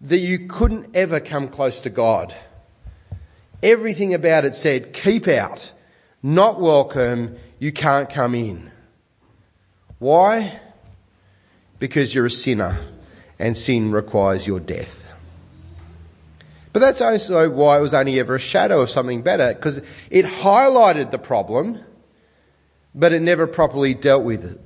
that 0.01 0.17
you 0.17 0.47
couldn't 0.47 0.95
ever 0.95 1.19
come 1.19 1.47
close 1.47 1.81
to 1.81 1.89
God. 1.89 2.35
Everything 3.63 4.13
about 4.13 4.45
it 4.45 4.55
said, 4.55 4.93
keep 4.93 5.27
out, 5.27 5.73
not 6.21 6.59
welcome, 6.59 7.35
you 7.57 7.71
can't 7.71 8.09
come 8.09 8.35
in. 8.35 8.71
Why? 9.97 10.59
Because 11.79 12.13
you're 12.13 12.27
a 12.27 12.31
sinner 12.31 12.79
and 13.39 13.57
sin 13.57 13.91
requires 13.91 14.45
your 14.45 14.59
death. 14.59 15.05
But 16.71 16.81
that's 16.81 17.01
also 17.01 17.49
why 17.49 17.79
it 17.79 17.81
was 17.81 17.93
only 17.93 18.19
ever 18.19 18.35
a 18.35 18.39
shadow 18.39 18.81
of 18.81 18.89
something 18.89 19.21
better, 19.21 19.53
because 19.53 19.81
it 20.11 20.25
highlighted 20.25 21.11
the 21.11 21.17
problem, 21.17 21.83
but 22.93 23.11
it 23.11 23.21
never 23.21 23.47
properly 23.47 23.93
dealt 23.93 24.23
with 24.23 24.45
it. 24.45 24.61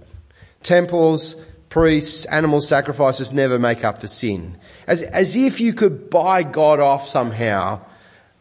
Temples, 0.64 1.36
priests, 1.74 2.25
animal 2.25 2.62
sacrifices 2.62 3.34
never 3.34 3.58
make 3.58 3.84
up 3.84 4.00
for 4.00 4.06
sin. 4.06 4.56
As, 4.86 5.01
as 5.01 5.36
if 5.36 5.60
you 5.60 5.74
could 5.74 6.08
buy 6.08 6.44
God 6.44 6.80
off 6.80 7.08
somehow 7.08 7.82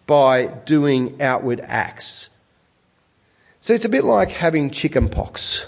by 0.07 0.49
doing 0.67 1.23
outward 1.23 1.59
acts. 1.65 2.29
So 3.63 3.73
it's 3.73 3.87
a 3.87 3.89
bit 3.89 4.05
like 4.05 4.31
having 4.31 4.69
chicken 4.69 5.09
pox. 5.09 5.65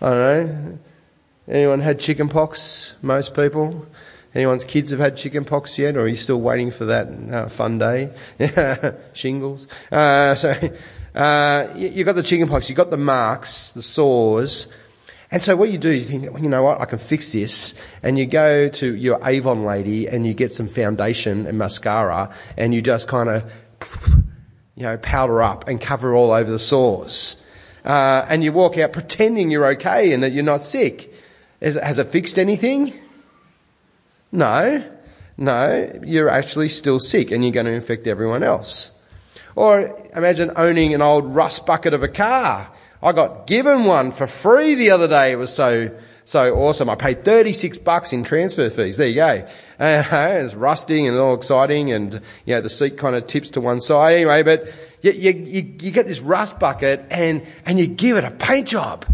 I 0.00 0.10
don't 0.10 0.20
know. 0.20 0.78
Anyone 1.48 1.80
had 1.80 1.98
chicken 1.98 2.28
pox? 2.28 2.94
Most 3.02 3.34
people? 3.34 3.88
Anyone's 4.32 4.62
kids 4.62 4.92
have 4.92 5.00
had 5.00 5.16
chicken 5.16 5.44
pox 5.44 5.80
yet, 5.80 5.96
or 5.96 6.02
are 6.02 6.06
you 6.06 6.14
still 6.14 6.40
waiting 6.40 6.70
for 6.70 6.84
that 6.84 7.08
uh, 7.08 7.48
fun 7.48 7.78
day? 7.78 8.14
Shingles. 9.14 9.66
Uh, 9.90 10.36
so, 10.36 10.54
uh, 11.16 11.66
you, 11.74 11.88
you 11.88 12.04
got 12.04 12.14
the 12.14 12.22
chicken 12.22 12.46
pox, 12.48 12.68
you've 12.68 12.76
got 12.76 12.92
the 12.92 12.96
marks, 12.96 13.72
the 13.72 13.82
sores, 13.82 14.68
and 15.30 15.40
so 15.40 15.54
what 15.54 15.70
you 15.70 15.78
do 15.78 15.90
is 15.90 16.10
you 16.10 16.20
think, 16.20 16.42
you 16.42 16.48
know 16.48 16.62
what, 16.62 16.80
I 16.80 16.86
can 16.86 16.98
fix 16.98 17.32
this. 17.32 17.74
And 18.02 18.18
you 18.18 18.26
go 18.26 18.68
to 18.68 18.96
your 18.96 19.20
Avon 19.24 19.64
lady 19.64 20.08
and 20.08 20.26
you 20.26 20.34
get 20.34 20.52
some 20.52 20.66
foundation 20.66 21.46
and 21.46 21.56
mascara 21.56 22.34
and 22.56 22.74
you 22.74 22.82
just 22.82 23.06
kind 23.06 23.28
of, 23.28 23.52
you 24.74 24.82
know, 24.82 24.96
powder 24.98 25.40
up 25.40 25.68
and 25.68 25.80
cover 25.80 26.14
all 26.14 26.32
over 26.32 26.50
the 26.50 26.58
sores. 26.58 27.40
Uh, 27.84 28.26
and 28.28 28.42
you 28.42 28.52
walk 28.52 28.76
out 28.76 28.92
pretending 28.92 29.50
you're 29.50 29.66
okay 29.66 30.12
and 30.12 30.22
that 30.24 30.32
you're 30.32 30.42
not 30.42 30.64
sick. 30.64 31.14
Has 31.62 31.98
it 31.98 32.08
fixed 32.08 32.38
anything? 32.38 32.92
No. 34.32 34.84
No, 35.36 36.00
you're 36.04 36.28
actually 36.28 36.68
still 36.68 37.00
sick 37.00 37.30
and 37.30 37.44
you're 37.44 37.52
going 37.52 37.66
to 37.66 37.72
infect 37.72 38.06
everyone 38.06 38.42
else. 38.42 38.90
Or 39.54 39.98
imagine 40.14 40.50
owning 40.56 40.92
an 40.92 41.02
old 41.02 41.34
rust 41.34 41.66
bucket 41.66 41.94
of 41.94 42.02
a 42.02 42.08
car. 42.08 42.70
I 43.02 43.12
got 43.12 43.46
given 43.46 43.84
one 43.84 44.10
for 44.10 44.26
free 44.26 44.74
the 44.74 44.90
other 44.90 45.08
day. 45.08 45.32
It 45.32 45.36
was 45.36 45.52
so, 45.52 45.90
so 46.24 46.54
awesome. 46.54 46.90
I 46.90 46.96
paid 46.96 47.24
36 47.24 47.78
bucks 47.78 48.12
in 48.12 48.24
transfer 48.24 48.68
fees. 48.68 48.98
There 48.98 49.08
you 49.08 49.14
go. 49.14 49.46
Uh, 49.78 50.02
it's 50.44 50.54
rusting 50.54 51.08
and 51.08 51.16
all 51.16 51.34
exciting 51.34 51.92
and, 51.92 52.14
you 52.44 52.54
know, 52.54 52.60
the 52.60 52.68
seat 52.68 52.98
kind 52.98 53.16
of 53.16 53.26
tips 53.26 53.50
to 53.50 53.60
one 53.60 53.80
side 53.80 54.16
anyway, 54.16 54.42
but 54.42 54.70
you, 55.00 55.12
you, 55.12 55.32
you, 55.80 55.90
get 55.90 56.06
this 56.06 56.20
rust 56.20 56.58
bucket 56.58 57.06
and, 57.10 57.46
and 57.64 57.78
you 57.78 57.86
give 57.86 58.18
it 58.18 58.24
a 58.24 58.30
paint 58.30 58.68
job. 58.68 59.06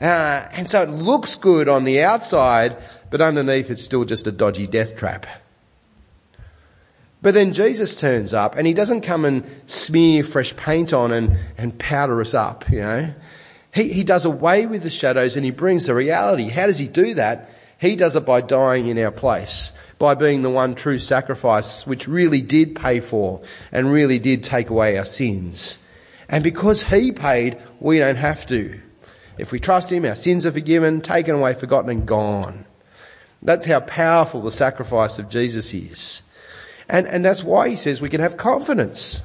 Uh, 0.00 0.48
and 0.52 0.68
so 0.68 0.82
it 0.82 0.88
looks 0.88 1.36
good 1.36 1.68
on 1.68 1.84
the 1.84 2.02
outside, 2.02 2.76
but 3.10 3.20
underneath 3.20 3.70
it's 3.70 3.82
still 3.82 4.04
just 4.04 4.26
a 4.26 4.32
dodgy 4.32 4.66
death 4.66 4.96
trap. 4.96 5.26
But 7.26 7.34
then 7.34 7.52
Jesus 7.52 7.96
turns 7.96 8.32
up 8.32 8.54
and 8.54 8.68
he 8.68 8.72
doesn't 8.72 9.00
come 9.00 9.24
and 9.24 9.44
smear 9.66 10.22
fresh 10.22 10.54
paint 10.54 10.92
on 10.92 11.10
and, 11.10 11.36
and 11.58 11.76
powder 11.76 12.20
us 12.20 12.34
up, 12.34 12.70
you 12.70 12.78
know. 12.78 13.12
He, 13.74 13.92
he 13.92 14.04
does 14.04 14.24
away 14.24 14.66
with 14.66 14.84
the 14.84 14.90
shadows 14.90 15.34
and 15.34 15.44
he 15.44 15.50
brings 15.50 15.86
the 15.86 15.94
reality. 15.96 16.48
How 16.48 16.68
does 16.68 16.78
he 16.78 16.86
do 16.86 17.14
that? 17.14 17.50
He 17.80 17.96
does 17.96 18.14
it 18.14 18.24
by 18.24 18.42
dying 18.42 18.86
in 18.86 18.96
our 19.00 19.10
place, 19.10 19.72
by 19.98 20.14
being 20.14 20.42
the 20.42 20.50
one 20.50 20.76
true 20.76 21.00
sacrifice 21.00 21.84
which 21.84 22.06
really 22.06 22.42
did 22.42 22.76
pay 22.76 23.00
for 23.00 23.42
and 23.72 23.90
really 23.90 24.20
did 24.20 24.44
take 24.44 24.70
away 24.70 24.96
our 24.96 25.04
sins. 25.04 25.80
And 26.28 26.44
because 26.44 26.84
he 26.84 27.10
paid, 27.10 27.58
we 27.80 27.98
don't 27.98 28.14
have 28.14 28.46
to. 28.46 28.80
If 29.36 29.50
we 29.50 29.58
trust 29.58 29.90
him, 29.90 30.04
our 30.04 30.14
sins 30.14 30.46
are 30.46 30.52
forgiven, 30.52 31.00
taken 31.00 31.34
away, 31.34 31.54
forgotten 31.54 31.90
and 31.90 32.06
gone. 32.06 32.66
That's 33.42 33.66
how 33.66 33.80
powerful 33.80 34.42
the 34.42 34.52
sacrifice 34.52 35.18
of 35.18 35.28
Jesus 35.28 35.74
is. 35.74 36.22
And, 36.88 37.06
and 37.06 37.24
that's 37.24 37.42
why 37.42 37.68
he 37.68 37.76
says 37.76 38.00
we 38.00 38.08
can 38.08 38.20
have 38.20 38.36
confidence. 38.36 39.22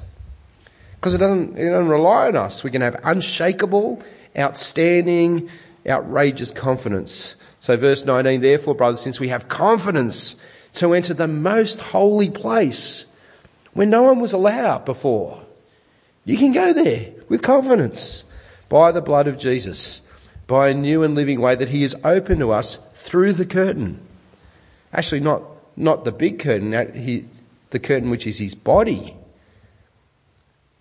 Because 0.96 1.16
it 1.16 1.20
doesn't, 1.20 1.58
it 1.58 1.70
doesn't 1.70 1.90
rely 1.90 2.28
on 2.28 2.36
us. 2.36 2.64
We 2.64 2.72
can 2.72 2.82
have 2.82 3.00
unshakable, 3.04 4.02
outstanding, 4.38 5.50
outrageous 5.88 6.52
confidence. 6.52 7.36
So 7.60 7.78
verse 7.78 8.06
19, 8.06 8.42
therefore, 8.42 8.76
brothers, 8.76 9.02
since 9.02 9.20
we 9.20 9.30
have 9.30 9.48
confidence 9.48 10.36
to 10.76 10.94
enter 10.94 11.14
the 11.14 11.28
most 11.28 11.80
holy 11.80 12.30
place 12.30 13.06
where 13.74 13.88
no 13.88 14.04
one 14.04 14.20
was 14.20 14.34
allowed 14.34 14.86
before, 14.86 15.44
you 16.26 16.38
can 16.38 16.52
go 16.52 16.74
there 16.74 17.12
with 17.30 17.42
confidence 17.42 18.24
by 18.70 18.92
the 18.92 19.02
blood 19.02 19.28
of 19.28 19.38
Jesus, 19.38 20.02
by 20.48 20.70
a 20.70 20.74
new 20.74 21.04
and 21.04 21.16
living 21.16 21.42
way 21.42 21.56
that 21.56 21.70
he 21.70 21.82
has 21.82 21.96
opened 22.04 22.40
to 22.40 22.52
us 22.52 22.78
through 22.94 23.34
the 23.34 23.46
curtain. 23.46 24.00
Actually, 24.94 25.22
not, 25.22 25.44
not 25.76 26.04
the 26.04 26.12
big 26.12 26.40
curtain, 26.40 26.72
that 26.72 26.96
he, 26.96 27.26
the 27.72 27.80
curtain 27.80 28.10
which 28.10 28.28
is 28.28 28.38
his 28.38 28.56
body. 28.56 29.16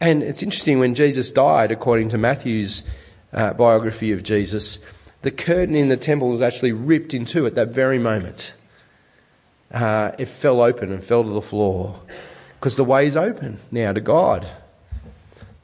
And 0.01 0.23
it's 0.23 0.43
interesting 0.43 0.79
when 0.79 0.95
Jesus 0.95 1.31
died, 1.31 1.71
according 1.71 2.11
to 2.11 2.19
Matthew's 2.19 2.85
uh, 3.33 3.53
biography 3.55 4.13
of 4.13 4.23
Jesus, 4.23 4.79
the 5.23 5.31
curtain 5.31 5.75
in 5.75 5.89
the 5.89 5.97
temple 5.97 6.31
was 6.31 6.43
actually 6.43 6.73
ripped 6.73 7.13
in 7.13 7.25
two 7.25 7.47
at 7.47 7.55
that 7.55 7.69
very 7.69 7.99
moment. 7.99 8.55
Uh, 9.71 10.13
it 10.19 10.27
fell 10.27 10.61
open 10.61 10.91
and 10.91 11.05
fell 11.05 11.23
to 11.23 11.31
the 11.31 11.43
floor 11.43 12.01
because 12.59 12.77
the 12.77 12.85
way 12.85 13.07
is 13.07 13.17
open 13.17 13.59
now 13.71 13.93
to 13.93 14.01
God. 14.01 14.47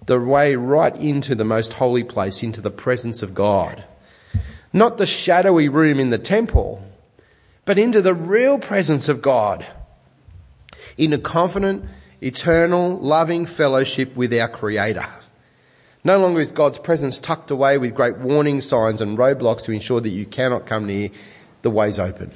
The 0.05 0.21
way 0.21 0.55
right 0.55 0.95
into 0.95 1.35
the 1.35 1.45
most 1.45 1.73
holy 1.73 2.05
place, 2.05 2.43
into 2.43 2.61
the 2.61 2.71
presence 2.71 3.23
of 3.23 3.35
God. 3.35 3.85
Not 4.73 4.99
the 4.99 5.07
shadowy 5.07 5.69
room 5.69 5.99
in 5.99 6.11
the 6.11 6.19
temple, 6.19 6.85
but 7.65 7.79
into 7.79 8.01
the 8.01 8.15
real 8.15 8.59
presence 8.59 9.09
of 9.09 9.23
God 9.23 9.67
in 10.99 11.13
a 11.13 11.19
confident, 11.19 11.85
eternal, 12.21 12.99
loving 12.99 13.47
fellowship 13.47 14.17
with 14.17 14.33
our 14.35 14.49
Creator. 14.49 15.07
No 16.05 16.19
longer 16.19 16.41
is 16.41 16.53
God's 16.53 16.79
presence 16.79 17.19
tucked 17.19 17.51
away 17.51 17.79
with 17.79 17.95
great 17.95 18.17
warning 18.19 18.61
signs 18.61 19.01
and 19.01 19.19
roadblocks 19.19 19.65
to 19.65 19.73
ensure 19.73 20.01
that 20.01 20.11
you 20.11 20.25
cannot 20.25 20.67
come 20.67 20.87
near. 20.87 21.11
The 21.63 21.71
way's 21.71 21.99
open. 21.99 22.31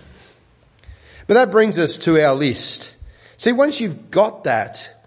But 1.28 1.34
that 1.34 1.52
brings 1.52 1.78
us 1.78 1.96
to 1.98 2.20
our 2.20 2.34
list. 2.34 2.96
See, 3.36 3.52
once 3.52 3.80
you've 3.80 4.10
got 4.10 4.42
that, 4.44 5.06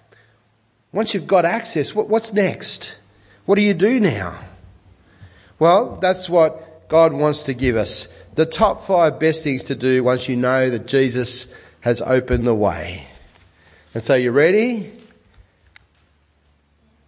once 0.93 1.13
you've 1.13 1.27
got 1.27 1.43
access, 1.43 1.93
what's 1.93 2.31
next? 2.31 2.95
What 3.45 3.55
do 3.55 3.61
you 3.61 3.73
do 3.73 3.99
now? 3.99 4.39
Well, 5.59 5.97
that's 5.97 6.29
what 6.29 6.87
God 6.87 7.11
wants 7.11 7.43
to 7.43 7.53
give 7.53 7.75
us. 7.75 8.07
The 8.35 8.45
top 8.45 8.83
five 8.83 9.19
best 9.19 9.43
things 9.43 9.65
to 9.65 9.75
do 9.75 10.03
once 10.03 10.29
you 10.29 10.37
know 10.37 10.69
that 10.69 10.87
Jesus 10.87 11.53
has 11.81 12.01
opened 12.01 12.47
the 12.47 12.55
way. 12.55 13.07
And 13.93 14.01
so 14.01 14.15
you 14.15 14.31
ready? 14.31 14.91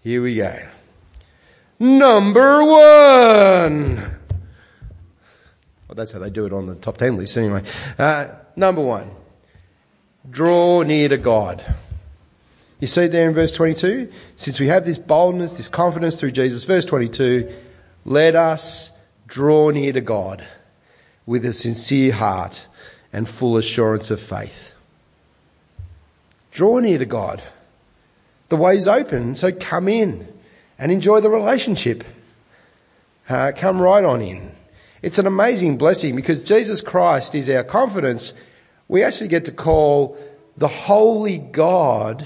Here 0.01 0.22
we 0.22 0.36
go. 0.36 0.56
Number 1.80 2.63
one. 2.63 3.96
Well, 5.88 5.96
that's 5.96 6.12
how 6.12 6.20
they 6.20 6.30
do 6.30 6.46
it 6.46 6.54
on 6.54 6.68
the 6.68 6.75
top 6.75 6.98
10 6.98 7.18
list 7.18 7.38
anyway. 7.38 7.63
Uh, 7.98 8.27
number 8.56 8.82
one. 8.82 9.10
Draw 10.30 10.84
near 10.84 11.10
to 11.10 11.18
God. 11.18 11.65
You 12.80 12.86
see 12.86 13.08
there 13.08 13.27
in 13.27 13.34
verse 13.34 13.56
22? 13.56 14.12
Since 14.36 14.60
we 14.60 14.68
have 14.68 14.86
this 14.86 15.00
boldness, 15.00 15.58
this 15.58 15.70
confidence 15.70 16.20
through 16.20 16.34
Jesus, 16.34 16.65
verse 16.65 16.86
22, 16.86 17.51
Let 18.06 18.36
us 18.36 18.92
draw 19.25 19.72
near 19.72 19.92
to 19.92 20.01
God 20.01 20.46
with 21.25 21.46
a 21.46 21.54
sincere 21.54 22.13
heart 22.13 22.68
and 23.12 23.27
full 23.27 23.58
assurance 23.58 24.12
of 24.12 24.22
faith. 24.22 24.75
Draw 26.56 26.80
near 26.80 26.98
to 26.98 27.06
God. 27.06 27.44
The 28.48 28.56
way's 28.56 28.88
open, 28.88 29.36
so 29.36 29.52
come 29.52 29.90
in 29.90 30.26
and 30.80 30.90
enjoy 30.90 31.20
the 31.20 31.30
relationship. 31.30 32.06
Uh, 33.28 33.52
come 33.54 33.82
right 33.82 34.06
on 34.06 34.22
in. 34.22 34.56
It's 35.02 35.20
an 35.20 35.28
amazing 35.28 35.78
blessing 35.78 36.16
because 36.16 36.42
Jesus 36.42 36.80
Christ 36.80 37.36
is 37.36 37.50
our 37.50 37.66
confidence. 37.66 38.34
We 38.88 39.04
actually 39.04 39.28
get 39.28 39.44
to 39.46 39.52
call 39.52 40.18
the 40.56 40.70
holy 40.70 41.40
God, 41.40 42.26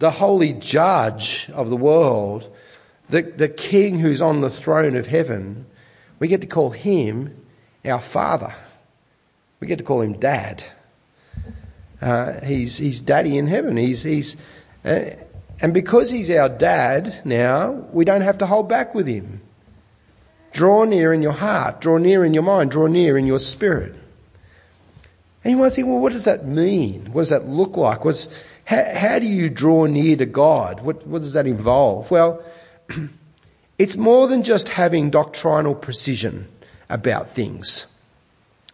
the 0.00 0.10
holy 0.10 0.54
judge 0.54 1.48
of 1.54 1.70
the 1.70 1.76
world, 1.76 2.52
the, 3.08 3.22
the 3.22 3.48
king 3.48 4.00
who's 4.00 4.20
on 4.20 4.40
the 4.40 4.50
throne 4.50 4.96
of 4.96 5.06
heaven, 5.06 5.66
we 6.18 6.26
get 6.26 6.40
to 6.40 6.48
call 6.48 6.70
him 6.70 7.36
our 7.84 8.00
father. 8.00 8.52
We 9.60 9.68
get 9.68 9.78
to 9.78 9.84
call 9.84 10.00
him 10.00 10.14
dad. 10.14 10.64
Uh, 12.02 12.40
he's, 12.44 12.78
he's 12.78 13.00
daddy 13.00 13.38
in 13.38 13.46
heaven. 13.46 13.76
He's, 13.76 14.02
he's, 14.02 14.36
uh, 14.84 15.10
and 15.60 15.72
because 15.72 16.10
he's 16.10 16.30
our 16.30 16.48
dad 16.48 17.20
now, 17.24 17.70
we 17.92 18.04
don't 18.04 18.22
have 18.22 18.38
to 18.38 18.46
hold 18.46 18.68
back 18.68 18.94
with 18.94 19.06
him. 19.06 19.40
Draw 20.52 20.84
near 20.84 21.12
in 21.12 21.22
your 21.22 21.32
heart, 21.32 21.80
draw 21.80 21.98
near 21.98 22.24
in 22.24 22.34
your 22.34 22.42
mind, 22.42 22.72
draw 22.72 22.88
near 22.88 23.16
in 23.16 23.26
your 23.26 23.38
spirit. 23.38 23.94
And 25.44 25.52
you 25.52 25.56
might 25.56 25.70
think, 25.70 25.86
well, 25.86 25.98
what 25.98 26.12
does 26.12 26.24
that 26.24 26.46
mean? 26.46 27.12
What 27.12 27.22
does 27.22 27.30
that 27.30 27.48
look 27.48 27.76
like? 27.76 28.04
What's, 28.04 28.28
how, 28.64 28.84
how 28.94 29.18
do 29.20 29.26
you 29.26 29.48
draw 29.48 29.86
near 29.86 30.16
to 30.16 30.26
God? 30.26 30.80
What, 30.80 31.06
what 31.06 31.22
does 31.22 31.32
that 31.32 31.46
involve? 31.46 32.10
Well, 32.10 32.44
it's 33.78 33.96
more 33.96 34.26
than 34.26 34.42
just 34.42 34.68
having 34.68 35.10
doctrinal 35.10 35.74
precision 35.74 36.48
about 36.88 37.30
things. 37.30 37.86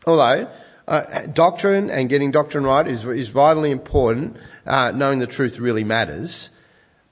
Although, 0.06 0.48
uh, 0.88 1.26
doctrine 1.26 1.90
and 1.90 2.08
getting 2.08 2.30
doctrine 2.30 2.64
right 2.64 2.86
is, 2.86 3.04
is 3.04 3.28
vitally 3.28 3.70
important. 3.70 4.36
Uh, 4.66 4.92
knowing 4.94 5.18
the 5.18 5.26
truth 5.26 5.58
really 5.58 5.84
matters. 5.84 6.50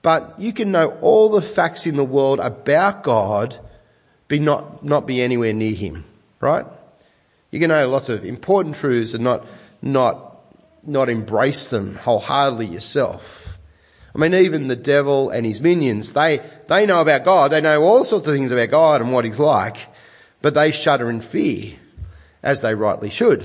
But 0.02 0.34
you 0.38 0.52
can 0.52 0.72
know 0.72 0.90
all 1.00 1.30
the 1.30 1.42
facts 1.42 1.86
in 1.86 1.96
the 1.96 2.04
world 2.04 2.38
about 2.38 3.02
God, 3.02 3.58
but 4.28 4.40
not, 4.40 4.84
not 4.84 5.06
be 5.06 5.22
anywhere 5.22 5.52
near 5.52 5.74
Him, 5.74 6.04
right? 6.40 6.66
You 7.50 7.60
can 7.60 7.70
know 7.70 7.88
lots 7.88 8.08
of 8.08 8.24
important 8.24 8.76
truths 8.76 9.14
and 9.14 9.24
not, 9.24 9.46
not, 9.80 10.40
not 10.84 11.08
embrace 11.08 11.70
them 11.70 11.96
wholeheartedly 11.96 12.66
yourself. 12.66 13.58
I 14.14 14.18
mean, 14.18 14.34
even 14.34 14.68
the 14.68 14.76
devil 14.76 15.30
and 15.30 15.44
his 15.44 15.60
minions, 15.60 16.12
they, 16.14 16.40
they 16.68 16.86
know 16.86 17.00
about 17.00 17.24
God. 17.24 17.50
They 17.50 17.60
know 17.60 17.82
all 17.82 18.04
sorts 18.04 18.26
of 18.26 18.34
things 18.34 18.50
about 18.50 18.70
God 18.70 19.00
and 19.02 19.12
what 19.12 19.24
He's 19.24 19.38
like, 19.38 19.76
but 20.40 20.54
they 20.54 20.70
shudder 20.70 21.10
in 21.10 21.20
fear, 21.20 21.74
as 22.42 22.62
they 22.62 22.74
rightly 22.74 23.10
should. 23.10 23.44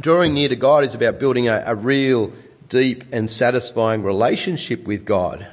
Drawing 0.00 0.34
near 0.34 0.48
to 0.48 0.56
God 0.56 0.84
is 0.84 0.94
about 0.94 1.18
building 1.18 1.48
a, 1.48 1.62
a 1.66 1.74
real, 1.74 2.32
deep 2.68 3.04
and 3.12 3.28
satisfying 3.28 4.02
relationship 4.02 4.84
with 4.84 5.04
God. 5.04 5.46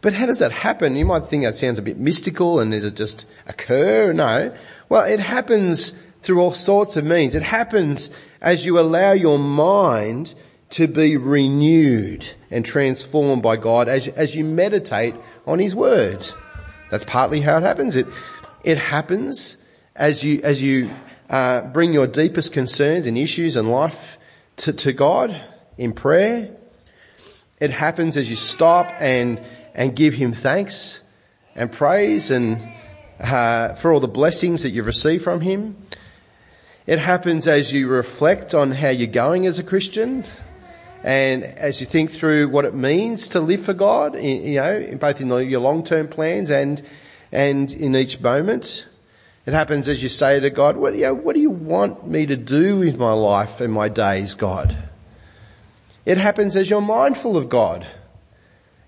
But 0.00 0.12
how 0.12 0.26
does 0.26 0.40
that 0.40 0.52
happen? 0.52 0.96
You 0.96 1.04
might 1.04 1.24
think 1.24 1.44
that 1.44 1.54
sounds 1.54 1.78
a 1.78 1.82
bit 1.82 1.98
mystical 1.98 2.60
and 2.60 2.72
does 2.72 2.84
it 2.84 2.96
just 2.96 3.26
occur? 3.46 4.12
No. 4.12 4.54
Well, 4.88 5.04
it 5.04 5.20
happens 5.20 5.92
through 6.22 6.40
all 6.40 6.52
sorts 6.52 6.96
of 6.96 7.04
means. 7.04 7.34
It 7.34 7.42
happens 7.42 8.10
as 8.40 8.66
you 8.66 8.78
allow 8.78 9.12
your 9.12 9.38
mind 9.38 10.34
to 10.70 10.88
be 10.88 11.16
renewed 11.16 12.26
and 12.50 12.64
transformed 12.64 13.42
by 13.42 13.56
God 13.56 13.88
as, 13.88 14.08
as 14.08 14.34
you 14.34 14.44
meditate 14.44 15.14
on 15.46 15.58
His 15.58 15.74
Word. 15.74 16.26
That's 16.90 17.04
partly 17.04 17.40
how 17.40 17.58
it 17.58 17.62
happens. 17.62 17.96
It, 17.96 18.06
it 18.64 18.78
happens 18.78 19.56
as 19.94 20.22
you, 20.24 20.40
as 20.42 20.62
you 20.62 20.90
uh, 21.30 21.62
bring 21.62 21.92
your 21.92 22.06
deepest 22.06 22.52
concerns 22.52 23.06
and 23.06 23.18
issues 23.18 23.56
and 23.56 23.70
life 23.70 24.18
to, 24.56 24.72
to 24.72 24.92
God 24.92 25.40
in 25.76 25.92
prayer. 25.92 26.50
It 27.60 27.70
happens 27.70 28.16
as 28.16 28.28
you 28.30 28.36
stop 28.36 28.92
and, 29.00 29.40
and 29.74 29.96
give 29.96 30.14
Him 30.14 30.32
thanks 30.32 31.00
and 31.54 31.72
praise 31.72 32.30
and 32.30 32.60
uh, 33.20 33.74
for 33.74 33.92
all 33.92 34.00
the 34.00 34.08
blessings 34.08 34.62
that 34.62 34.70
you've 34.70 34.86
received 34.86 35.24
from 35.24 35.40
Him. 35.40 35.76
It 36.86 36.98
happens 36.98 37.48
as 37.48 37.72
you 37.72 37.88
reflect 37.88 38.54
on 38.54 38.70
how 38.70 38.90
you're 38.90 39.08
going 39.08 39.46
as 39.46 39.58
a 39.58 39.64
Christian 39.64 40.24
and 41.02 41.42
as 41.42 41.80
you 41.80 41.86
think 41.86 42.10
through 42.10 42.48
what 42.48 42.64
it 42.64 42.74
means 42.74 43.28
to 43.30 43.40
live 43.40 43.64
for 43.64 43.74
God, 43.74 44.20
you 44.20 44.56
know, 44.56 44.96
both 45.00 45.20
in 45.20 45.28
your 45.28 45.60
long-term 45.60 46.08
plans 46.08 46.50
and, 46.50 46.82
and 47.32 47.72
in 47.72 47.96
each 47.96 48.20
moment. 48.20 48.86
It 49.46 49.54
happens 49.54 49.88
as 49.88 50.02
you 50.02 50.08
say 50.08 50.40
to 50.40 50.50
God, 50.50 50.76
what, 50.76 50.94
what 51.22 51.36
do 51.36 51.40
you 51.40 51.50
want 51.50 52.04
me 52.06 52.26
to 52.26 52.36
do 52.36 52.80
with 52.80 52.98
my 52.98 53.12
life 53.12 53.60
and 53.60 53.72
my 53.72 53.88
days, 53.88 54.34
God? 54.34 54.76
It 56.04 56.18
happens 56.18 56.56
as 56.56 56.68
you're 56.68 56.80
mindful 56.80 57.36
of 57.36 57.48
God, 57.48 57.86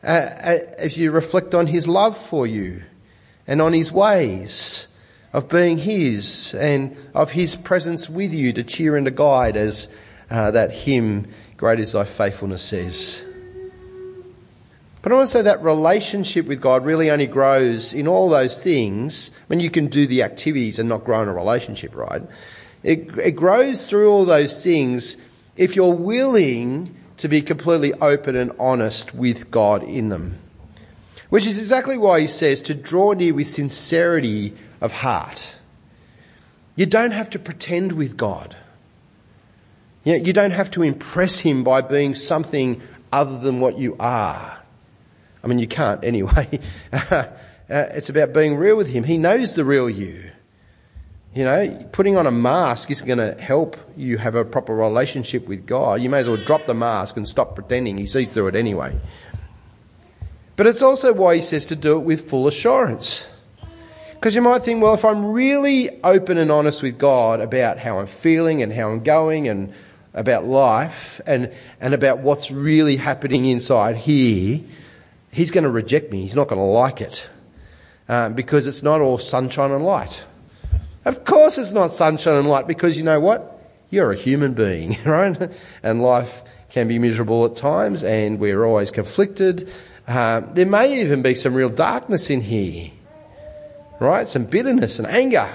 uh, 0.03 0.07
as 0.07 0.99
you 0.99 1.13
reflect 1.13 1.55
on 1.55 1.69
His 1.69 1.87
love 1.87 2.19
for 2.19 2.45
you 2.45 2.83
and 3.47 3.63
on 3.63 3.73
His 3.73 3.93
ways 3.93 4.89
of 5.33 5.49
being 5.49 5.79
His 5.79 6.55
and 6.55 6.97
of 7.15 7.31
His 7.31 7.55
presence 7.55 8.11
with 8.11 8.35
you 8.35 8.53
to 8.55 8.65
cheer 8.65 8.97
and 8.97 9.07
to 9.07 9.13
guide 9.13 9.57
as 9.57 9.87
uh, 10.29 10.51
that 10.51 10.73
hymn, 10.73 11.29
Great 11.57 11.79
is 11.79 11.93
Thy 11.93 12.05
Faithfulness 12.05 12.63
says. 12.63 13.23
But 15.09 15.15
I 15.15 15.17
want 15.21 15.29
to 15.29 15.33
say 15.33 15.43
that 15.43 15.63
relationship 15.63 16.45
with 16.45 16.61
God 16.61 16.85
really 16.85 17.11
only 17.11 17.27
grows 17.27 17.95
in 17.95 18.07
all 18.07 18.29
those 18.29 18.63
things 18.63 19.31
when 19.47 19.59
you 19.59 19.71
can 19.71 19.87
do 19.87 20.07
the 20.07 20.23
activities 20.23 20.79
and 20.79 20.87
not 20.87 21.07
grow 21.07 21.23
in 21.23 21.29
a 21.29 21.33
relationship, 21.33 21.97
right? 21.97 22.21
It, 22.83 23.17
it 23.17 23.31
grows 23.31 23.87
through 23.87 24.11
all 24.11 24.27
those 24.27 24.63
things 24.63 25.17
if 25.57 25.77
you're 25.77 25.95
willing 25.95 26.95
to 27.17 27.27
be 27.27 27.41
completely 27.41 27.95
open 27.95 28.37
and 28.37 28.53
honest 28.59 29.15
with 29.15 29.51
God 29.51 29.83
in 29.83 30.11
them. 30.11 30.39
Which 31.31 31.47
is 31.47 31.59
exactly 31.59 31.97
why 31.97 32.21
he 32.21 32.27
says 32.27 32.61
to 32.61 32.75
draw 32.75 33.15
near 33.15 33.33
with 33.33 33.47
sincerity 33.47 34.53
of 34.83 34.93
heart. 34.93 35.55
You 36.77 36.85
don't 36.85 37.13
have 37.13 37.31
to 37.31 37.39
pretend 37.39 37.93
with 37.93 38.19
God. 38.19 38.55
You 40.05 40.35
don't 40.35 40.51
have 40.51 40.71
to 40.73 40.83
impress 40.83 41.39
him 41.39 41.65
by 41.65 41.81
being 41.81 42.13
something 42.15 42.83
other 43.11 43.39
than 43.39 43.61
what 43.61 43.79
you 43.79 43.97
are. 43.99 44.58
I 45.49 45.51
mean, 45.51 45.61
you 45.61 45.67
can't 45.67 46.05
anyway. 46.05 46.61
uh, 46.93 47.25
it's 47.69 48.11
about 48.11 48.35
being 48.35 48.57
real 48.57 48.77
with 48.77 48.87
Him. 48.87 49.03
He 49.03 49.17
knows 49.17 49.55
the 49.55 49.65
real 49.65 49.89
you. 49.89 50.31
You 51.35 51.45
know, 51.45 51.89
putting 51.93 52.19
on 52.19 52.27
a 52.27 52.31
mask 52.31 52.91
isn't 52.91 53.07
going 53.07 53.19
to 53.19 53.41
help 53.41 53.79
you 53.97 54.19
have 54.19 54.35
a 54.35 54.45
proper 54.45 54.75
relationship 54.75 55.49
with 55.49 55.65
God. 55.65 56.03
You 56.03 56.11
may 56.11 56.19
as 56.19 56.27
well 56.27 56.37
drop 56.37 56.67
the 56.67 56.75
mask 56.75 57.17
and 57.17 57.27
stop 57.27 57.55
pretending. 57.55 57.97
He 57.97 58.07
sees 58.07 58.31
through 58.31 58.49
it 58.49 58.57
anyway. 58.57 58.95
But 60.57 60.67
it's 60.67 60.83
also 60.83 61.15
why 61.15 61.37
he 61.37 61.41
says 61.41 61.65
to 61.67 61.77
do 61.77 61.97
it 61.97 62.01
with 62.01 62.29
full 62.29 62.47
assurance. 62.47 63.27
Because 64.13 64.35
you 64.35 64.43
might 64.43 64.65
think, 64.65 64.83
well, 64.83 64.93
if 64.93 65.05
I'm 65.05 65.25
really 65.25 66.03
open 66.03 66.37
and 66.37 66.53
honest 66.53 66.83
with 66.83 66.99
God 66.99 67.41
about 67.41 67.79
how 67.79 68.01
I'm 68.01 68.07
feeling 68.07 68.63
and 68.63 68.71
how 68.71 68.91
I'm 68.91 69.03
going 69.03 69.49
and 69.49 69.73
about 70.13 70.45
life 70.45 71.23
and, 71.27 71.55
and 71.81 71.95
about 71.95 72.19
what's 72.19 72.51
really 72.51 72.97
happening 72.97 73.47
inside 73.47 73.97
here, 73.97 74.61
he's 75.31 75.51
going 75.51 75.65
to 75.65 75.71
reject 75.71 76.13
me. 76.13 76.23
He's 76.23 76.37
not 76.37 76.49
going 76.49 76.61
to 76.61 76.65
like 76.65 77.01
it 77.01 77.27
um, 78.09 78.35
because 78.35 78.67
it's 78.67 78.83
not 78.83 79.01
all 79.01 79.19
sunshine 79.19 79.71
and 79.71 79.85
light. 79.85 80.25
Of 81.05 81.25
course, 81.25 81.59
it's 81.59 81.73
not 81.73 81.93
sunshine 81.93 82.37
and 82.37 82.49
light 82.49 82.67
because 82.67 82.99
you 82.99 83.05
know 83.05 83.21
what? 83.21 83.55
You're 83.91 84.13
a 84.13 84.17
human 84.17 84.55
being, 84.55 84.99
right? 85.05 85.51
And 85.83 86.03
life 86.03 86.43
can 86.71 86.89
be 86.89 86.99
miserable 86.99 87.47
at 87.47 87.57
times, 87.57 88.05
and 88.05 88.39
we're 88.39 88.65
always 88.65 88.91
conflicted. 88.91 89.71
Um, 90.07 90.51
there 90.55 90.67
may 90.67 91.01
even 91.01 91.23
be 91.23 91.35
some 91.35 91.55
real 91.55 91.69
darkness 91.69 92.31
in 92.31 92.41
here, 92.41 92.91
right? 94.01 94.29
Some 94.29 94.45
bitterness 94.47 94.99
and 94.99 95.09
anger. 95.09 95.49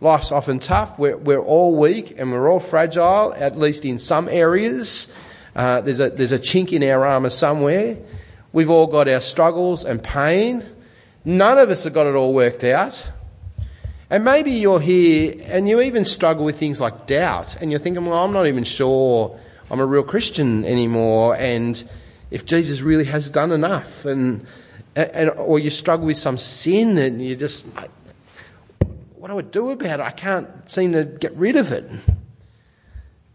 Life's 0.00 0.32
often 0.32 0.58
tough. 0.58 0.98
We're, 0.98 1.16
we're 1.16 1.40
all 1.40 1.76
weak 1.76 2.18
and 2.18 2.32
we're 2.32 2.50
all 2.50 2.58
fragile, 2.58 3.32
at 3.34 3.56
least 3.56 3.84
in 3.84 3.98
some 3.98 4.28
areas. 4.28 5.12
Uh, 5.54 5.80
there's, 5.80 6.00
a, 6.00 6.10
there's 6.10 6.32
a 6.32 6.40
chink 6.40 6.72
in 6.72 6.82
our 6.82 7.06
armour 7.06 7.30
somewhere. 7.30 7.96
We've 8.52 8.70
all 8.70 8.86
got 8.86 9.08
our 9.08 9.20
struggles 9.20 9.84
and 9.84 10.02
pain. 10.02 10.66
None 11.24 11.58
of 11.58 11.70
us 11.70 11.84
have 11.84 11.94
got 11.94 12.06
it 12.06 12.14
all 12.14 12.34
worked 12.34 12.64
out. 12.64 13.02
And 14.10 14.24
maybe 14.24 14.50
you're 14.50 14.80
here 14.80 15.36
and 15.44 15.66
you 15.66 15.80
even 15.80 16.04
struggle 16.04 16.44
with 16.44 16.58
things 16.58 16.80
like 16.80 17.06
doubt 17.06 17.56
and 17.62 17.70
you're 17.70 17.80
thinking, 17.80 18.04
well, 18.04 18.22
I'm 18.22 18.32
not 18.32 18.46
even 18.46 18.62
sure 18.62 19.38
I'm 19.70 19.80
a 19.80 19.86
real 19.86 20.02
Christian 20.02 20.66
anymore 20.66 21.34
and 21.36 21.82
if 22.30 22.46
Jesus 22.46 22.80
really 22.80 23.04
has 23.04 23.30
done 23.30 23.52
enough 23.52 24.04
and, 24.04 24.46
and 24.96 25.30
or 25.30 25.58
you 25.58 25.70
struggle 25.70 26.06
with 26.06 26.16
some 26.16 26.38
sin 26.38 26.98
and 26.98 27.24
you 27.24 27.36
just, 27.36 27.64
what 29.16 29.28
do 29.28 29.38
I 29.38 29.42
do 29.42 29.70
about 29.70 30.00
it? 30.00 30.02
I 30.02 30.10
can't 30.10 30.48
seem 30.68 30.92
to 30.92 31.04
get 31.04 31.34
rid 31.36 31.56
of 31.56 31.72
it. 31.72 31.88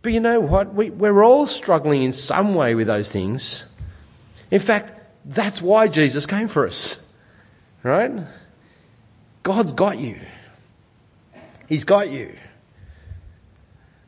But 0.01 0.13
you 0.13 0.19
know 0.19 0.39
what? 0.39 0.73
We, 0.73 0.89
we're 0.89 1.23
all 1.23 1.47
struggling 1.47 2.03
in 2.03 2.13
some 2.13 2.55
way 2.55 2.75
with 2.75 2.87
those 2.87 3.11
things. 3.11 3.65
In 4.49 4.59
fact, 4.59 4.93
That's 5.27 5.61
why 5.61 5.89
Jesus 5.89 6.25
came 6.25 6.47
for 6.47 6.65
us. 6.65 7.01
Right? 7.83 8.11
God's 9.43 9.73
got 9.73 9.99
you. 9.99 10.19
He's 11.67 11.83
got 11.83 12.09
you. 12.09 12.33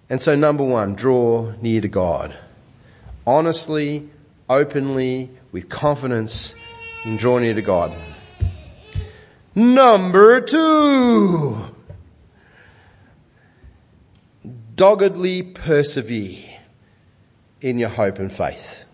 And 0.10 0.22
so, 0.22 0.36
number 0.36 0.64
one, 0.64 0.96
draw 0.96 1.54
near 1.62 1.82
to 1.82 1.88
God. 1.90 2.36
Honestly, 3.28 4.10
openly, 4.50 5.30
with 5.52 5.70
confidence, 5.70 6.56
and 7.04 7.20
draw 7.20 7.38
near 7.38 7.54
to 7.54 7.62
God. 7.62 7.94
Number 9.54 10.40
two, 10.42 11.76
doggedly 14.76 15.44
persevere 15.44 16.60
in 17.60 17.78
your 17.78 17.90
hope 17.90 18.20
and 18.20 18.34
faith 18.34 18.86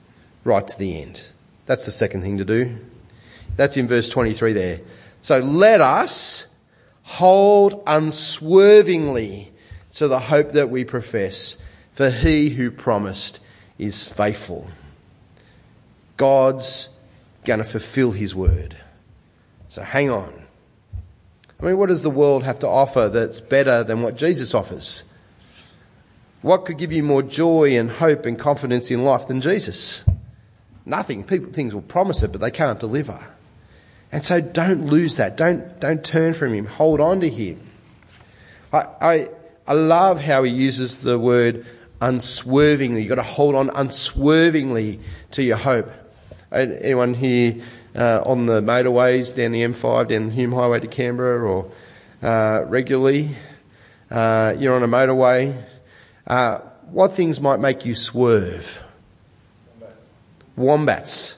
right 0.44 0.68
to 0.68 0.78
the 0.80 1.02
end. 1.02 1.28
That's 1.66 1.86
the 1.86 1.92
second 1.92 2.22
thing 2.22 2.38
to 2.38 2.46
do. 2.46 2.78
That's 3.56 3.78
in 3.78 3.88
verse 3.88 4.10
23 4.10 4.54
there. 4.54 4.82
So 5.22 5.40
let 5.40 5.82
us 5.82 6.46
hold 7.04 7.84
unswervingly 7.88 9.52
to 9.94 10.08
the 10.08 10.20
hope 10.20 10.52
that 10.52 10.70
we 10.70 10.84
profess, 10.84 11.58
for 11.92 12.10
he 12.10 12.50
who 12.50 12.70
promised 12.70 13.40
is 13.78 14.08
faithful. 14.08 14.68
God's 16.18 16.90
going 17.46 17.60
to 17.60 17.66
fulfill 17.66 18.12
his 18.12 18.36
word. 18.36 18.76
So 19.70 19.82
hang 19.82 20.10
on. 20.10 20.34
I 21.60 21.66
mean, 21.66 21.78
what 21.78 21.90
does 21.90 22.04
the 22.04 22.10
world 22.10 22.44
have 22.44 22.60
to 22.60 22.68
offer 22.68 23.10
that's 23.10 23.40
better 23.40 23.84
than 23.84 24.02
what 24.02 24.18
Jesus 24.18 24.54
offers? 24.54 25.04
What 26.42 26.66
could 26.66 26.78
give 26.78 26.92
you 26.92 27.02
more 27.02 27.24
joy 27.24 27.78
and 27.78 27.90
hope 27.90 28.26
and 28.26 28.38
confidence 28.38 28.92
in 28.92 29.04
life 29.04 29.28
than 29.28 29.42
Jesus? 29.42 30.04
Nothing. 30.86 31.24
People, 31.24 31.52
things 31.52 31.74
will 31.74 31.82
promise 31.82 32.22
it, 32.24 32.32
but 32.32 32.42
they 32.42 32.52
can't 32.52 32.80
deliver. 32.80 33.26
And 34.12 34.24
so 34.24 34.40
don't 34.40 34.86
lose 34.86 35.18
that. 35.18 35.36
Don't, 35.36 35.80
don't 35.80 36.04
turn 36.04 36.34
from 36.34 36.54
him. 36.54 36.66
Hold 36.66 37.02
on 37.02 37.20
to 37.22 37.30
him. 37.30 37.60
I, 38.72 38.88
I, 39.02 39.30
I 39.68 39.74
love 39.74 40.22
how 40.22 40.44
he 40.44 40.52
uses 40.52 41.02
the 41.02 41.18
word 41.18 41.66
unswervingly. 42.02 43.02
You've 43.02 43.10
got 43.10 43.16
to 43.16 43.24
hold 43.24 43.56
on 43.56 43.72
unswervingly 43.72 45.00
to 45.32 45.44
your 45.44 45.58
hope. 45.58 45.92
Anyone 46.52 47.14
here 47.14 47.62
uh, 47.96 48.22
on 48.26 48.46
the 48.46 48.62
motorways 48.62 49.36
down 49.36 49.52
the 49.52 49.62
M5, 49.62 50.08
down 50.10 50.28
the 50.28 50.34
Hume 50.34 50.52
Highway 50.52 50.80
to 50.80 50.88
Canberra, 50.88 51.42
or 51.42 51.72
uh, 52.22 52.64
regularly, 52.68 53.30
uh, 54.12 54.56
you're 54.58 54.76
on 54.76 54.84
a 54.84 54.88
motorway. 54.88 55.62
Uh, 56.28 56.60
what 56.90 57.14
things 57.14 57.42
might 57.42 57.60
make 57.60 57.86
you 57.86 57.96
swerve? 57.96 58.85
Wombats. 60.56 61.36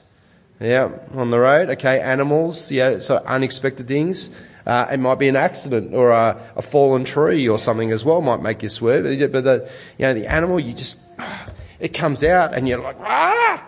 Yeah, 0.60 0.90
on 1.14 1.30
the 1.30 1.38
road. 1.38 1.70
Okay, 1.70 2.00
animals. 2.00 2.72
Yeah, 2.72 2.98
so 2.98 3.16
unexpected 3.18 3.86
things. 3.86 4.30
Uh, 4.68 4.86
it 4.92 4.98
might 4.98 5.18
be 5.18 5.28
an 5.28 5.36
accident 5.36 5.94
or 5.94 6.10
a, 6.10 6.38
a, 6.54 6.60
fallen 6.60 7.02
tree 7.02 7.48
or 7.48 7.58
something 7.58 7.90
as 7.90 8.04
well 8.04 8.20
might 8.20 8.42
make 8.42 8.62
you 8.62 8.68
swerve. 8.68 9.04
But 9.32 9.44
the, 9.44 9.70
you 9.96 10.02
know, 10.02 10.12
the 10.12 10.26
animal, 10.26 10.60
you 10.60 10.74
just, 10.74 10.98
it 11.80 11.94
comes 11.94 12.22
out 12.22 12.52
and 12.52 12.68
you're 12.68 12.78
like, 12.78 12.98
ah! 13.00 13.66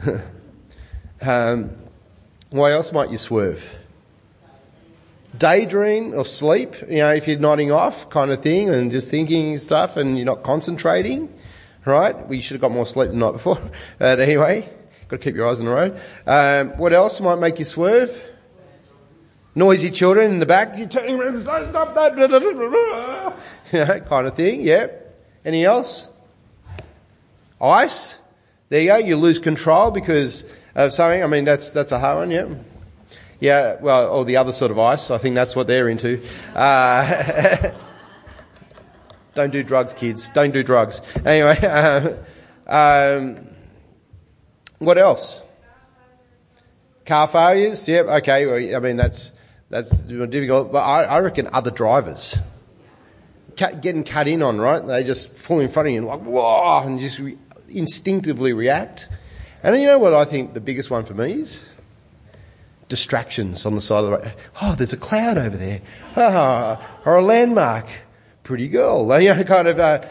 um, 1.20 1.76
why 2.48 2.72
else 2.72 2.90
might 2.90 3.10
you 3.10 3.18
swerve? 3.18 3.78
Daydream 5.36 6.14
or 6.14 6.24
sleep, 6.24 6.74
you 6.88 6.96
know, 6.96 7.12
if 7.12 7.28
you're 7.28 7.38
nodding 7.38 7.70
off 7.70 8.08
kind 8.08 8.30
of 8.30 8.42
thing 8.42 8.70
and 8.70 8.90
just 8.90 9.10
thinking 9.10 9.58
stuff 9.58 9.98
and 9.98 10.16
you're 10.16 10.24
not 10.24 10.42
concentrating, 10.42 11.32
right? 11.84 12.16
Well, 12.16 12.32
you 12.32 12.40
should 12.40 12.54
have 12.54 12.62
got 12.62 12.72
more 12.72 12.86
sleep 12.86 13.10
the 13.10 13.16
night 13.16 13.32
before. 13.32 13.60
But 13.98 14.20
anyway, 14.20 14.70
Got 15.10 15.16
to 15.16 15.18
keep 15.18 15.34
your 15.34 15.48
eyes 15.48 15.58
on 15.58 15.66
the 15.66 15.72
road. 15.72 16.00
Um, 16.24 16.78
what 16.78 16.92
else 16.92 17.20
might 17.20 17.40
make 17.40 17.58
you 17.58 17.64
swerve? 17.64 18.16
Noisy 19.56 19.90
children 19.90 20.30
in 20.30 20.38
the 20.38 20.46
back. 20.46 20.78
You're 20.78 20.86
turning 20.86 21.18
around, 21.18 21.42
stop 21.42 21.94
that. 21.96 22.14
Kind 24.08 24.26
of 24.28 24.34
thing. 24.36 24.60
Yeah. 24.60 24.86
Any 25.44 25.64
else? 25.64 26.08
Ice. 27.60 28.20
There 28.68 28.80
you 28.80 28.86
go. 28.86 28.96
You 28.98 29.16
lose 29.16 29.40
control 29.40 29.90
because 29.90 30.44
of 30.76 30.92
something. 30.92 31.24
I 31.24 31.26
mean, 31.26 31.44
that's, 31.44 31.72
that's 31.72 31.90
a 31.90 31.98
hard 31.98 32.18
one. 32.18 32.30
Yeah. 32.30 32.46
Yeah. 33.40 33.80
Well, 33.80 34.10
or 34.10 34.24
the 34.24 34.36
other 34.36 34.52
sort 34.52 34.70
of 34.70 34.78
ice. 34.78 35.10
I 35.10 35.18
think 35.18 35.34
that's 35.34 35.56
what 35.56 35.66
they're 35.66 35.88
into. 35.88 36.22
Uh, 36.54 37.72
don't 39.34 39.50
do 39.50 39.64
drugs, 39.64 39.92
kids. 39.92 40.28
Don't 40.28 40.52
do 40.52 40.62
drugs. 40.62 41.02
Anyway, 41.26 41.58
uh, 41.60 42.14
um, 42.68 43.49
what 44.80 44.98
else? 44.98 45.40
Car 47.04 47.28
failures. 47.28 47.86
Yep. 47.86 48.06
Okay. 48.06 48.46
Well, 48.46 48.76
I 48.76 48.78
mean, 48.80 48.96
that's, 48.96 49.32
that's 49.68 49.90
difficult. 49.90 50.72
But 50.72 50.80
I, 50.80 51.04
I 51.04 51.20
reckon 51.20 51.48
other 51.52 51.70
drivers. 51.70 52.38
Cut, 53.56 53.82
getting 53.82 54.04
cut 54.04 54.26
in 54.26 54.42
on, 54.42 54.58
right? 54.58 54.84
They 54.84 55.04
just 55.04 55.42
pull 55.44 55.60
in 55.60 55.68
front 55.68 55.88
of 55.88 55.92
you 55.92 55.98
and 55.98 56.06
like, 56.06 56.20
whoa, 56.20 56.82
and 56.82 56.98
just 56.98 57.18
re- 57.18 57.36
instinctively 57.68 58.52
react. 58.52 59.08
And 59.62 59.78
you 59.78 59.86
know 59.86 59.98
what 59.98 60.14
I 60.14 60.24
think 60.24 60.54
the 60.54 60.60
biggest 60.60 60.90
one 60.90 61.04
for 61.04 61.14
me 61.14 61.32
is? 61.32 61.62
Distractions 62.88 63.66
on 63.66 63.74
the 63.74 63.80
side 63.80 63.98
of 63.98 64.04
the 64.06 64.10
road. 64.12 64.32
Oh, 64.62 64.74
there's 64.74 64.94
a 64.94 64.96
cloud 64.96 65.36
over 65.36 65.56
there. 65.56 65.82
Oh, 66.16 66.82
or 67.04 67.16
a 67.16 67.22
landmark. 67.22 67.86
Pretty 68.44 68.68
girl. 68.68 69.06
You 69.20 69.34
know, 69.34 69.44
kind 69.44 69.68
of, 69.68 69.78
uh, 69.78 70.06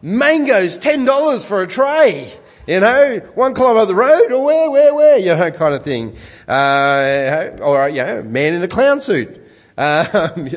mangoes, 0.00 0.78
$10 0.78 1.44
for 1.44 1.62
a 1.62 1.66
tray. 1.66 2.32
You 2.66 2.80
know, 2.80 3.18
one 3.34 3.54
kilometre 3.54 3.82
of 3.82 3.88
the 3.88 3.94
road, 3.94 4.32
or 4.32 4.44
where, 4.44 4.70
where, 4.70 4.94
where, 4.94 5.18
you 5.18 5.26
know, 5.26 5.50
kind 5.52 5.74
of 5.74 5.84
thing. 5.84 6.16
Uh, 6.48 7.50
or, 7.62 7.88
you 7.88 8.02
know, 8.02 8.22
man 8.22 8.54
in 8.54 8.62
a 8.62 8.68
clown 8.68 9.00
suit. 9.00 9.42
Um, 9.78 10.48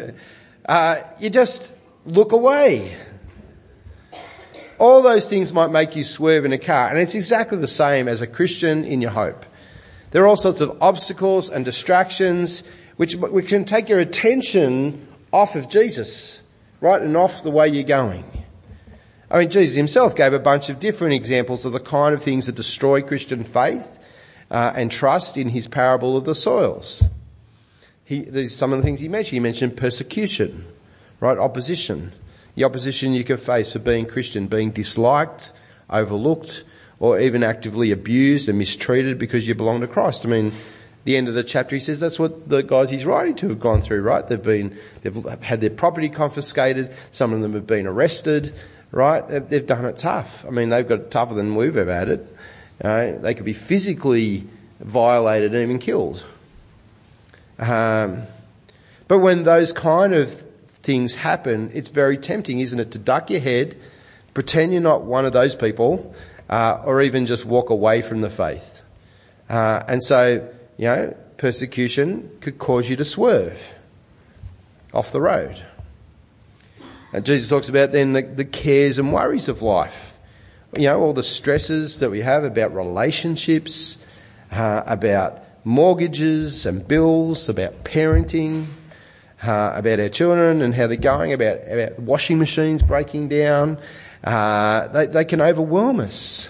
uh, 0.65 1.02
you 1.19 1.30
just 1.30 1.74
look 2.06 2.32
away. 2.32 2.95
All 4.78 5.02
those 5.02 5.28
things 5.28 5.52
might 5.52 5.72
make 5.72 5.98
you 5.98 6.06
swerve 6.06 6.45
in 6.45 6.54
a 6.54 6.58
car, 6.58 6.88
and 6.88 6.98
it's 6.98 7.15
exactly 7.15 7.58
the 7.58 7.67
same 7.67 8.08
as 8.08 8.22
a 8.22 8.28
Christian 8.28 8.86
in 8.86 9.02
your 9.02 9.12
hope. 9.12 9.45
There 10.12 10.24
are 10.24 10.28
all 10.28 10.38
sorts 10.38 10.62
of 10.62 10.78
obstacles 10.82 11.50
and 11.50 11.65
distractions 11.65 12.63
which, 12.95 13.15
which 13.15 13.48
can 13.48 13.65
take 13.65 13.89
your 13.89 14.00
attention 14.00 15.08
off 15.32 15.56
of 15.56 15.69
Jesus, 15.69 16.41
right, 16.82 17.02
and 17.02 17.15
off 17.15 17.43
the 17.43 17.52
way 17.52 17.67
you're 17.67 17.84
going. 17.84 18.24
I 19.32 19.39
mean, 19.39 19.50
Jesus 19.50 19.76
himself 19.76 20.15
gave 20.15 20.34
a 20.34 20.39
bunch 20.39 20.70
of 20.70 20.80
different 20.80 21.13
examples 21.13 21.63
of 21.63 21.72
the 21.72 21.80
kind 21.80 22.15
of 22.15 22.24
things 22.24 22.48
that 22.48 22.56
destroy 22.56 23.02
Christian 23.02 23.44
faith 23.44 24.00
uh, 24.50 24.74
and 24.76 24.92
trust 24.92 25.38
in 25.38 25.50
his 25.50 25.68
parable 25.68 26.18
of 26.18 26.26
the 26.26 26.34
soils. 26.34 27.06
He, 28.04 28.24
these 28.24 28.56
some 28.56 28.74
of 28.74 28.80
the 28.80 28.84
things 28.84 29.02
he 29.02 29.08
mentioned. 29.08 29.34
He 29.34 29.39
mentioned 29.39 29.78
persecution, 29.78 30.65
right? 31.20 31.38
Opposition. 31.38 32.12
The 32.56 32.63
opposition 32.63 33.13
you 33.13 33.24
can 33.24 33.38
face 33.38 33.74
for 33.74 33.80
being 33.80 34.08
Christian, 34.08 34.48
being 34.48 34.72
disliked, 34.72 35.54
overlooked, 35.92 36.63
or 37.00 37.20
even 37.20 37.44
actively 37.44 37.92
abused 37.92 38.50
and 38.50 38.58
mistreated 38.58 39.20
because 39.20 39.48
you 39.48 39.54
belong 39.54 39.82
to 39.82 39.88
Christ. 39.88 40.26
I 40.26 40.30
mean, 40.30 40.54
the 41.06 41.15
end 41.15 41.28
of 41.28 41.36
the 41.36 41.44
chapter, 41.44 41.76
he 41.76 41.80
says 41.80 42.00
that's 42.00 42.20
what 42.20 42.50
the 42.50 42.63
guys 42.63 42.89
he's 42.89 43.06
writing 43.06 43.36
to 43.36 43.50
have 43.50 43.60
gone 43.60 43.82
through, 43.82 44.02
right? 44.02 44.26
They've 44.26 44.42
been, 44.42 44.76
they've 45.04 45.24
had 45.44 45.62
their 45.62 45.70
property 45.70 46.10
confiscated. 46.10 46.92
Some 47.12 47.32
of 47.32 47.42
them 47.42 47.54
have 47.54 47.68
been 47.68 47.86
arrested 47.86 48.54
right? 48.91 49.28
They've 49.49 49.65
done 49.65 49.86
it 49.86 49.97
tough. 49.97 50.45
I 50.45 50.49
mean, 50.49 50.69
they've 50.69 50.88
got 50.88 50.99
it 50.99 51.12
tougher 51.12 51.34
than 51.34 51.56
we've 51.56 51.78
ever 51.78 51.93
had 51.93 52.10
it. 52.10 52.36
they 53.21 53.34
could 53.34 53.45
be 53.45 53.54
physically 53.54 54.47
violated 54.80 55.54
and 55.54 55.62
even 55.62 55.80
killed. 55.80 56.25
Um, 57.58 58.23
but 59.08 59.19
when 59.19 59.43
those 59.43 59.73
kind 59.73 60.13
of 60.13 60.34
things 60.34 61.15
happen, 61.15 61.71
it's 61.73 61.89
very 61.89 62.17
tempting, 62.17 62.60
isn't 62.60 62.80
it, 62.80 62.91
to 62.91 62.99
duck 62.99 63.30
your 63.30 63.41
head, 63.41 63.78
pretend 64.34 64.71
you're 64.71 64.82
not 64.82 65.04
one 65.04 65.25
of 65.25 65.34
those 65.34 65.56
people, 65.56 66.15
uh, 66.49 66.82
or 66.86 67.02
even 67.02 67.25
just 67.25 67.45
walk 67.45 67.69
away 67.69 68.02
from 68.02 68.21
the 68.21 68.30
faith. 68.30 68.82
Uh, 69.49 69.84
and 69.88 70.04
so, 70.04 70.47
you 70.78 70.86
know, 70.86 71.15
persecution 71.38 72.30
could 72.41 72.58
cause 72.58 72.89
you 72.89 72.95
to 72.95 73.06
swerve 73.06 73.73
off 74.93 75.12
the 75.12 75.21
road. 75.21 75.63
And 77.13 77.26
Jesus 77.26 77.50
talks 77.50 77.69
about 77.69 77.91
then 77.91 78.13
the, 78.13 78.22
the 78.22 78.45
cares 78.45 79.00
and 79.00 79.12
worries 79.12 79.50
of 79.50 79.62
life. 79.62 80.17
You 80.78 80.84
know, 80.84 81.02
all 81.02 81.13
the 81.13 81.24
stresses 81.24 82.00
that 82.00 82.12
we 82.12 82.22
have 82.22 82.43
about 82.43 82.76
relationships, 82.76 83.98
uh, 84.52 84.84
about 84.86 85.43
mortgages 85.63 86.65
and 86.65 86.88
bills, 86.88 87.50
about 87.50 87.84
parenting, 87.84 88.67
uh, 89.41 89.74
about 89.76 90.00
our 90.00 90.10
children 90.10 90.62
and 90.62 90.76
how 90.76 90.88
they're 90.88 90.98
going, 90.98 91.34
about, 91.34 91.60
about 91.67 92.00
washing 92.00 92.38
machines 92.38 92.84
breaking 92.84 93.30
down. 93.30 93.80
Uh, 94.24 94.88
they, 94.89 95.08
they 95.08 95.26
can 95.26 95.41
overwhelm 95.41 96.00
us 96.00 96.50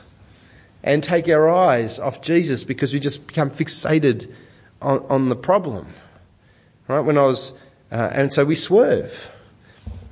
and 0.84 1.04
take 1.04 1.30
our 1.30 1.50
eyes 1.50 2.00
off 2.00 2.22
Jesus 2.22 2.64
because 2.64 2.94
we 2.94 3.00
just 3.00 3.28
become 3.28 3.50
fixated 3.50 4.34
on, 4.82 5.06
on 5.10 5.30
the 5.30 5.36
problem. 5.36 5.88
Right? 6.88 7.02
When 7.02 7.18
I 7.18 7.24
was, 7.24 7.54
uh, 7.92 8.10
and 8.12 8.34
so 8.34 8.44
we 8.44 8.56
swerve. 8.56 9.32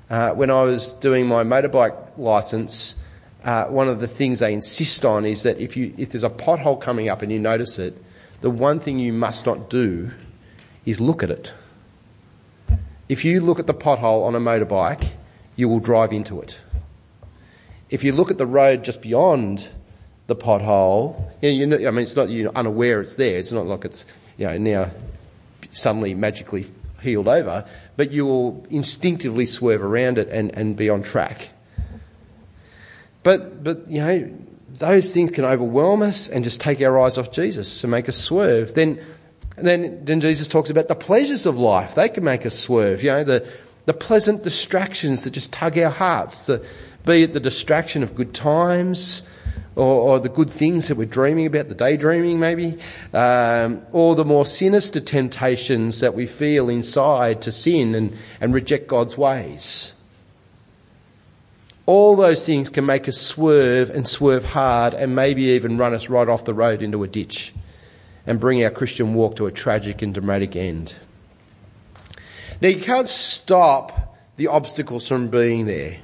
Uh, 0.10 0.32
when 0.32 0.50
I 0.50 0.64
was 0.64 0.94
doing 0.94 1.28
my 1.28 1.44
motorbike 1.44 1.96
license, 2.18 2.96
uh, 3.44 3.66
one 3.66 3.88
of 3.88 4.00
the 4.00 4.08
things 4.08 4.40
they 4.40 4.54
insist 4.54 5.04
on 5.04 5.26
is 5.26 5.44
that 5.44 5.58
if 5.60 5.76
you 5.76 5.94
if 5.98 6.12
there's 6.12 6.24
a 6.24 6.30
pothole 6.30 6.80
coming 6.80 7.10
up 7.10 7.22
and 7.22 7.32
you 7.32 7.40
notice 7.40 7.78
it, 7.78 8.02
the 8.42 8.50
one 8.50 8.80
thing 8.80 9.00
you 9.00 9.12
must 9.12 9.46
not 9.46 9.70
do 9.70 10.12
is 10.86 11.02
look 11.02 11.24
at 11.24 11.30
it. 11.30 11.54
If 13.10 13.26
you 13.26 13.42
look 13.42 13.60
at 13.60 13.68
the 13.68 13.74
pothole 13.74 14.26
on 14.26 14.36
a 14.36 14.40
motorbike, 14.40 15.08
you 15.56 15.68
will 15.68 15.80
drive 15.80 16.14
into 16.14 16.42
it. 16.42 16.60
If 17.90 18.04
you 18.04 18.12
look 18.12 18.32
at 18.32 18.38
the 18.38 18.46
road 18.46 18.84
just 18.84 19.02
beyond 19.02 19.70
the 20.28 20.36
pothole, 20.36 21.32
you 21.42 21.66
know, 21.66 21.78
I 21.78 21.92
mean, 21.92 22.00
it's 22.00 22.16
not 22.16 22.30
you're 22.30 22.52
unaware 22.56 23.02
it's 23.02 23.16
there. 23.16 23.38
It's 23.38 23.52
not 23.52 23.66
like 23.66 23.86
it's 23.86 24.06
you 24.38 24.48
know 24.48 24.58
now 24.58 24.92
suddenly 25.70 26.14
magically 26.14 26.66
healed 27.02 27.28
over, 27.28 27.66
but 27.98 28.12
you 28.12 28.26
will 28.26 28.66
instinctively 28.70 29.46
swerve 29.46 29.84
around 29.84 30.18
it 30.18 30.30
and, 30.30 30.56
and 30.56 30.78
be 30.78 30.90
on 30.90 31.04
track. 31.04 31.50
But 33.24 33.64
but 33.64 33.90
you 33.90 34.00
know 34.00 34.32
those 34.70 35.12
things 35.12 35.32
can 35.32 35.44
overwhelm 35.44 36.02
us 36.02 36.30
and 36.30 36.44
just 36.44 36.62
take 36.62 36.82
our 36.82 36.98
eyes 37.00 37.18
off 37.18 37.32
Jesus 37.32 37.84
and 37.84 37.92
make 37.92 38.08
us 38.08 38.16
swerve. 38.16 38.74
Then 38.74 39.04
then 39.58 40.06
then 40.06 40.22
Jesus 40.22 40.48
talks 40.48 40.70
about 40.70 40.88
the 40.88 40.96
pleasures 40.96 41.46
of 41.46 41.58
life. 41.58 41.96
They 41.96 42.08
can 42.08 42.24
make 42.24 42.46
us 42.46 42.58
swerve. 42.58 43.04
You 43.04 43.12
know 43.12 43.24
the 43.26 43.46
the 43.86 43.94
pleasant 43.94 44.44
distractions 44.44 45.24
that 45.24 45.32
just 45.32 45.52
tug 45.52 45.78
our 45.78 45.90
hearts. 45.90 46.46
The, 46.46 46.64
be 47.06 47.24
it 47.24 47.34
the 47.34 47.40
distraction 47.40 48.04
of 48.04 48.16
good 48.16 48.34
times, 48.34 49.24
or, 49.78 50.02
or, 50.02 50.20
the 50.20 50.30
good 50.30 50.50
things 50.50 50.88
that 50.88 50.98
we're 50.98 51.06
dreaming 51.06 51.46
about, 51.46 51.70
the 51.70 51.76
daydreaming 51.76 52.40
maybe, 52.40 52.80
um, 53.14 53.82
or 53.92 54.16
the 54.16 54.26
more 54.26 54.46
sinister 54.46 55.00
temptations 55.00 56.00
that 56.00 56.16
we 56.16 56.26
feel 56.26 56.68
inside 56.68 57.44
to 57.44 57.52
sin 57.52 57.94
and, 57.94 58.18
and 58.42 58.56
reject 58.56 58.88
God's 58.88 59.18
ways. 59.18 59.94
All 61.86 62.16
those 62.16 62.44
things 62.44 62.70
can 62.70 62.88
make 62.88 63.08
us 63.08 63.18
swerve 63.18 63.92
and 63.92 64.08
swerve 64.08 64.44
hard 64.44 64.96
and 64.96 65.16
maybe 65.16 65.44
even 65.44 65.78
run 65.78 65.94
us 65.94 66.10
right 66.10 66.28
off 66.28 66.44
the 66.44 66.56
road 66.56 66.82
into 66.82 67.04
a 67.04 67.08
ditch 67.08 67.54
and 68.26 68.40
bring 68.40 68.64
our 68.64 68.72
Christian 68.72 69.14
walk 69.14 69.36
to 69.36 69.46
a 69.46 69.52
tragic 69.52 70.02
and 70.02 70.14
dramatic 70.14 70.56
end. 70.56 70.96
Now, 72.62 72.70
you 72.70 72.82
can't 72.82 73.08
stop 73.08 74.18
the 74.38 74.48
obstacles 74.48 75.08
from 75.08 75.28
being 75.28 75.68
there. 75.68 76.00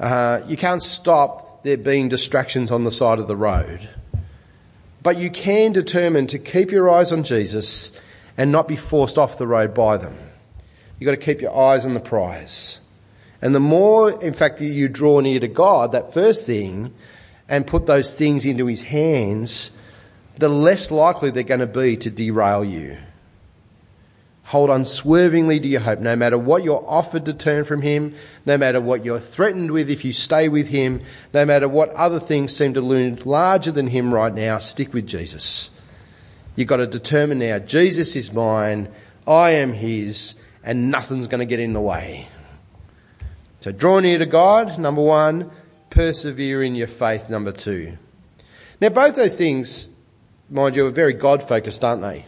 Uh, 0.00 0.40
you 0.48 0.56
can't 0.56 0.82
stop 0.82 1.49
there 1.62 1.76
being 1.76 2.08
distractions 2.08 2.70
on 2.70 2.84
the 2.84 2.90
side 2.90 3.18
of 3.18 3.28
the 3.28 3.36
road. 3.36 3.88
But 5.02 5.18
you 5.18 5.30
can 5.30 5.72
determine 5.72 6.26
to 6.28 6.38
keep 6.38 6.70
your 6.70 6.90
eyes 6.90 7.12
on 7.12 7.22
Jesus 7.22 7.92
and 8.36 8.52
not 8.52 8.68
be 8.68 8.76
forced 8.76 9.18
off 9.18 9.38
the 9.38 9.46
road 9.46 9.74
by 9.74 9.96
them. 9.96 10.16
You've 10.98 11.06
got 11.06 11.12
to 11.12 11.16
keep 11.16 11.40
your 11.40 11.56
eyes 11.56 11.86
on 11.86 11.94
the 11.94 12.00
prize. 12.00 12.78
And 13.42 13.54
the 13.54 13.60
more, 13.60 14.22
in 14.22 14.34
fact, 14.34 14.60
you 14.60 14.88
draw 14.88 15.20
near 15.20 15.40
to 15.40 15.48
God, 15.48 15.92
that 15.92 16.12
first 16.12 16.46
thing, 16.46 16.92
and 17.48 17.66
put 17.66 17.86
those 17.86 18.14
things 18.14 18.44
into 18.44 18.66
His 18.66 18.82
hands, 18.82 19.72
the 20.36 20.48
less 20.48 20.90
likely 20.90 21.30
they're 21.30 21.42
going 21.42 21.60
to 21.60 21.66
be 21.66 21.96
to 21.98 22.10
derail 22.10 22.64
you. 22.64 22.98
Hold 24.50 24.70
unswervingly 24.70 25.60
to 25.60 25.68
your 25.68 25.80
hope, 25.80 26.00
no 26.00 26.16
matter 26.16 26.36
what 26.36 26.64
you're 26.64 26.84
offered 26.84 27.26
to 27.26 27.32
turn 27.32 27.62
from 27.62 27.82
Him, 27.82 28.16
no 28.44 28.58
matter 28.58 28.80
what 28.80 29.04
you're 29.04 29.20
threatened 29.20 29.70
with 29.70 29.88
if 29.88 30.04
you 30.04 30.12
stay 30.12 30.48
with 30.48 30.66
Him, 30.66 31.02
no 31.32 31.44
matter 31.44 31.68
what 31.68 31.90
other 31.90 32.18
things 32.18 32.56
seem 32.56 32.74
to 32.74 32.80
loom 32.80 33.16
larger 33.24 33.70
than 33.70 33.86
Him 33.86 34.12
right 34.12 34.34
now, 34.34 34.58
stick 34.58 34.92
with 34.92 35.06
Jesus. 35.06 35.70
You've 36.56 36.66
got 36.66 36.78
to 36.78 36.88
determine 36.88 37.38
now, 37.38 37.60
Jesus 37.60 38.16
is 38.16 38.32
mine, 38.32 38.88
I 39.24 39.50
am 39.50 39.72
His, 39.72 40.34
and 40.64 40.90
nothing's 40.90 41.28
going 41.28 41.38
to 41.38 41.46
get 41.46 41.60
in 41.60 41.72
the 41.72 41.80
way. 41.80 42.26
So 43.60 43.70
draw 43.70 44.00
near 44.00 44.18
to 44.18 44.26
God, 44.26 44.80
number 44.80 45.02
one, 45.02 45.52
persevere 45.90 46.60
in 46.64 46.74
your 46.74 46.88
faith, 46.88 47.30
number 47.30 47.52
two. 47.52 47.96
Now 48.80 48.88
both 48.88 49.14
those 49.14 49.38
things, 49.38 49.88
mind 50.50 50.74
you, 50.74 50.88
are 50.88 50.90
very 50.90 51.12
God 51.12 51.40
focused, 51.40 51.84
aren't 51.84 52.02
they? 52.02 52.26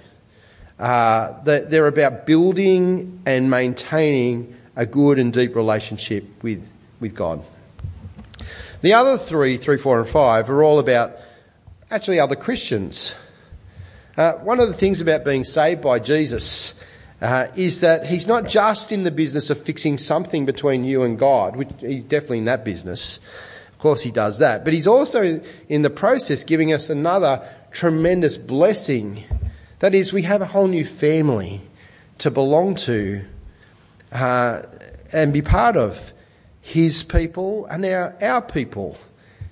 Uh, 0.79 1.43
they're 1.45 1.87
about 1.87 2.27
building 2.27 3.23
and 3.27 3.51
maintaining 3.51 4.57
a 4.75 4.87
good 4.87 5.19
and 5.19 5.33
deep 5.33 5.55
relationship 5.55 6.25
with, 6.43 6.69
with 7.01 7.15
God. 7.15 7.45
The 8.81 8.95
other 8.95 9.17
three, 9.17 9.59
three, 9.59 9.79
four, 9.79 10.01
and 10.01 10.09
five, 10.09 10.51
are 10.51 10.63
all 10.63 10.79
about 10.79 11.17
actually 11.91 12.19
other 12.19 12.35
Christians. 12.35 13.15
Uh, 14.17 14.33
one 14.35 14.61
of 14.61 14.69
the 14.69 14.75
things 14.75 15.01
about 15.01 15.25
being 15.25 15.45
saved 15.45 15.83
by 15.83 15.99
Jesus 15.99 16.75
uh, 17.21 17.47
is 17.55 17.81
that 17.81 18.07
he's 18.07 18.27
not 18.27 18.49
just 18.49 18.91
in 18.91 19.05
the 19.05 19.11
business 19.11 19.51
of 19.51 19.61
fixing 19.61 19.99
something 19.99 20.45
between 20.45 20.85
you 20.85 21.05
and 21.05 21.19
God, 21.19 21.55
which 21.55 21.69
he's 21.81 22.03
definitely 22.03 22.39
in 22.39 22.47
that 22.47 22.65
business. 22.65 23.21
Of 23.73 23.79
course, 23.79 24.03
he 24.03 24.11
does 24.11 24.39
that. 24.39 24.65
But 24.65 24.73
he's 24.73 24.89
also 24.89 25.41
in 25.69 25.83
the 25.83 25.91
process 25.91 26.43
giving 26.43 26.73
us 26.73 26.91
another 26.91 27.49
tremendous 27.71 28.37
blessing 28.37 29.25
that 29.83 29.97
is, 29.97 30.13
we 30.13 30.23
have 30.23 30.41
a 30.41 30.47
whole 30.47 30.69
new 30.69 30.85
family 30.85 31.61
to 32.19 32.31
belong 32.31 32.77
to 32.77 33.25
uh, 34.13 34.63
and 35.13 35.33
be 35.33 35.43
part 35.43 35.77
of. 35.77 36.13
His 36.61 37.03
people 37.03 37.67
are 37.69 37.79
now 37.79 38.15
our 38.23 38.43
people. 38.43 38.97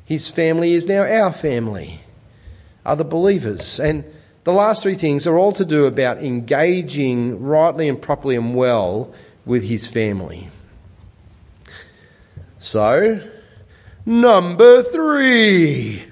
His 0.05 0.29
family 0.29 0.75
is 0.75 0.87
now 0.87 1.03
our 1.03 1.33
family, 1.33 2.03
other 2.87 3.03
believers. 3.03 3.81
And 3.81 4.05
the 4.45 4.53
last 4.53 4.85
three 4.85 4.95
things 4.95 5.27
are 5.27 5.37
all 5.37 5.51
to 5.51 5.65
do 5.65 5.87
about 5.87 6.19
engaging 6.19 7.43
rightly 7.43 7.89
and 7.89 8.01
properly 8.01 8.37
and 8.37 8.55
well 8.55 9.13
with 9.45 9.65
his 9.65 9.89
family. 9.89 10.49
So, 12.61 13.29
number 14.07 14.85
three. 14.85 16.10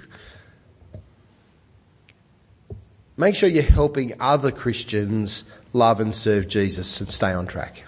Make 3.18 3.34
sure 3.34 3.48
you're 3.48 3.64
helping 3.64 4.14
other 4.20 4.52
Christians 4.52 5.44
love 5.72 5.98
and 5.98 6.14
serve 6.14 6.46
Jesus 6.46 7.00
and 7.00 7.10
stay 7.10 7.32
on 7.32 7.48
track. 7.48 7.82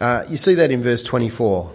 Uh, 0.00 0.24
you 0.28 0.36
see 0.36 0.54
that 0.54 0.72
in 0.72 0.82
verse 0.82 1.04
24. 1.04 1.72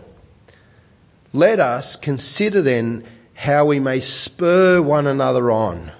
Let 1.31 1.61
us 1.61 1.95
consider 1.95 2.61
then 2.61 3.05
how 3.33 3.65
we 3.65 3.79
may 3.79 4.01
spur 4.01 4.81
one 4.81 5.07
another 5.07 5.51
on 5.51 5.91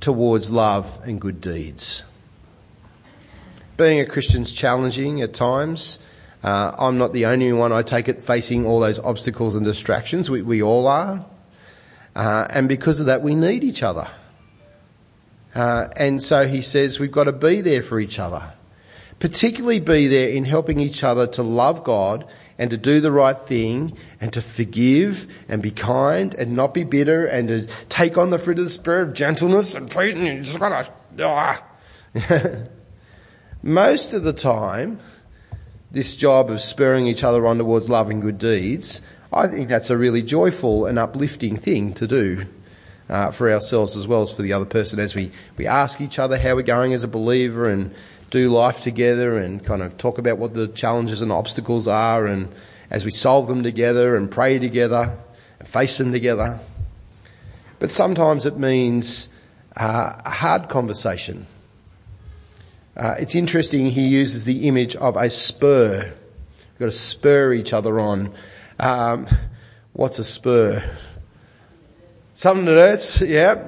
towards 0.00 0.50
love 0.50 0.98
and 1.04 1.20
good 1.20 1.42
deeds. 1.42 2.02
Being 3.76 4.00
a 4.00 4.06
Christian's 4.06 4.54
challenging 4.54 5.20
at 5.20 5.34
times. 5.34 5.98
Uh, 6.42 6.74
I'm 6.78 6.96
not 6.96 7.12
the 7.12 7.26
only 7.26 7.52
one, 7.52 7.72
I 7.72 7.82
take 7.82 8.08
it, 8.08 8.22
facing 8.22 8.64
all 8.64 8.80
those 8.80 8.98
obstacles 8.98 9.54
and 9.54 9.66
distractions. 9.66 10.30
We, 10.30 10.40
we 10.40 10.62
all 10.62 10.86
are. 10.86 11.26
Uh, 12.16 12.46
and 12.48 12.70
because 12.70 13.00
of 13.00 13.06
that, 13.06 13.20
we 13.20 13.34
need 13.34 13.64
each 13.64 13.82
other. 13.82 14.08
Uh, 15.54 15.88
and 15.96 16.22
so 16.22 16.46
he 16.46 16.62
says 16.62 16.98
we've 16.98 17.12
got 17.12 17.24
to 17.24 17.32
be 17.32 17.60
there 17.60 17.82
for 17.82 18.00
each 18.00 18.18
other. 18.18 18.52
Particularly 19.20 19.80
be 19.80 20.08
there 20.08 20.28
in 20.28 20.44
helping 20.44 20.80
each 20.80 21.04
other 21.04 21.26
to 21.28 21.42
love 21.42 21.84
God 21.84 22.26
and 22.58 22.70
to 22.70 22.76
do 22.76 23.00
the 23.00 23.12
right 23.12 23.38
thing 23.38 23.96
and 24.20 24.32
to 24.32 24.42
forgive 24.42 25.28
and 25.48 25.62
be 25.62 25.70
kind 25.70 26.34
and 26.34 26.54
not 26.56 26.74
be 26.74 26.84
bitter 26.84 27.24
and 27.26 27.48
to 27.48 27.66
take 27.88 28.18
on 28.18 28.30
the 28.30 28.38
fruit 28.38 28.58
of 28.58 28.64
the 28.64 28.70
spirit 28.70 29.08
of 29.08 29.14
gentleness 29.14 29.74
and 29.74 29.92
faith 29.92 30.16
and 30.16 30.26
you 30.26 30.40
just 30.42 30.58
gotta, 30.58 30.92
ah. 31.20 31.62
Most 33.62 34.12
of 34.12 34.24
the 34.24 34.32
time, 34.32 34.98
this 35.90 36.16
job 36.16 36.50
of 36.50 36.60
spurring 36.60 37.06
each 37.06 37.24
other 37.24 37.46
on 37.46 37.58
towards 37.58 37.88
loving 37.88 38.20
good 38.20 38.38
deeds, 38.38 39.00
I 39.32 39.46
think 39.46 39.68
that's 39.68 39.90
a 39.90 39.96
really 39.96 40.22
joyful 40.22 40.86
and 40.86 40.98
uplifting 40.98 41.56
thing 41.56 41.94
to 41.94 42.06
do 42.06 42.46
uh, 43.08 43.30
for 43.30 43.50
ourselves 43.50 43.96
as 43.96 44.06
well 44.06 44.22
as 44.22 44.32
for 44.32 44.42
the 44.42 44.52
other 44.52 44.64
person 44.64 44.98
as 44.98 45.14
we, 45.14 45.30
we 45.56 45.66
ask 45.66 46.00
each 46.00 46.18
other 46.18 46.38
how 46.38 46.54
we're 46.54 46.62
going 46.62 46.92
as 46.92 47.04
a 47.04 47.08
believer 47.08 47.68
and 47.68 47.94
do 48.30 48.48
life 48.48 48.80
together 48.80 49.38
and 49.38 49.64
kind 49.64 49.82
of 49.82 49.96
talk 49.96 50.18
about 50.18 50.38
what 50.38 50.54
the 50.54 50.68
challenges 50.68 51.20
and 51.20 51.30
obstacles 51.30 51.86
are 51.86 52.26
and 52.26 52.52
as 52.90 53.04
we 53.04 53.10
solve 53.10 53.46
them 53.46 53.62
together 53.62 54.16
and 54.16 54.30
pray 54.30 54.58
together 54.58 55.16
and 55.58 55.68
face 55.68 55.98
them 55.98 56.12
together. 56.12 56.58
But 57.78 57.90
sometimes 57.90 58.46
it 58.46 58.58
means 58.58 59.28
uh, 59.76 60.14
a 60.24 60.30
hard 60.30 60.68
conversation. 60.68 61.46
Uh, 62.96 63.16
it's 63.18 63.34
interesting, 63.34 63.86
he 63.86 64.06
uses 64.06 64.44
the 64.44 64.68
image 64.68 64.94
of 64.96 65.16
a 65.16 65.28
spur. 65.28 66.04
We've 66.04 66.78
got 66.78 66.86
to 66.86 66.92
spur 66.92 67.52
each 67.52 67.72
other 67.72 67.98
on. 67.98 68.32
Um, 68.78 69.26
what's 69.92 70.18
a 70.18 70.24
spur? 70.24 70.82
Something 72.34 72.66
that 72.66 72.72
hurts, 72.72 73.20
yeah. 73.20 73.62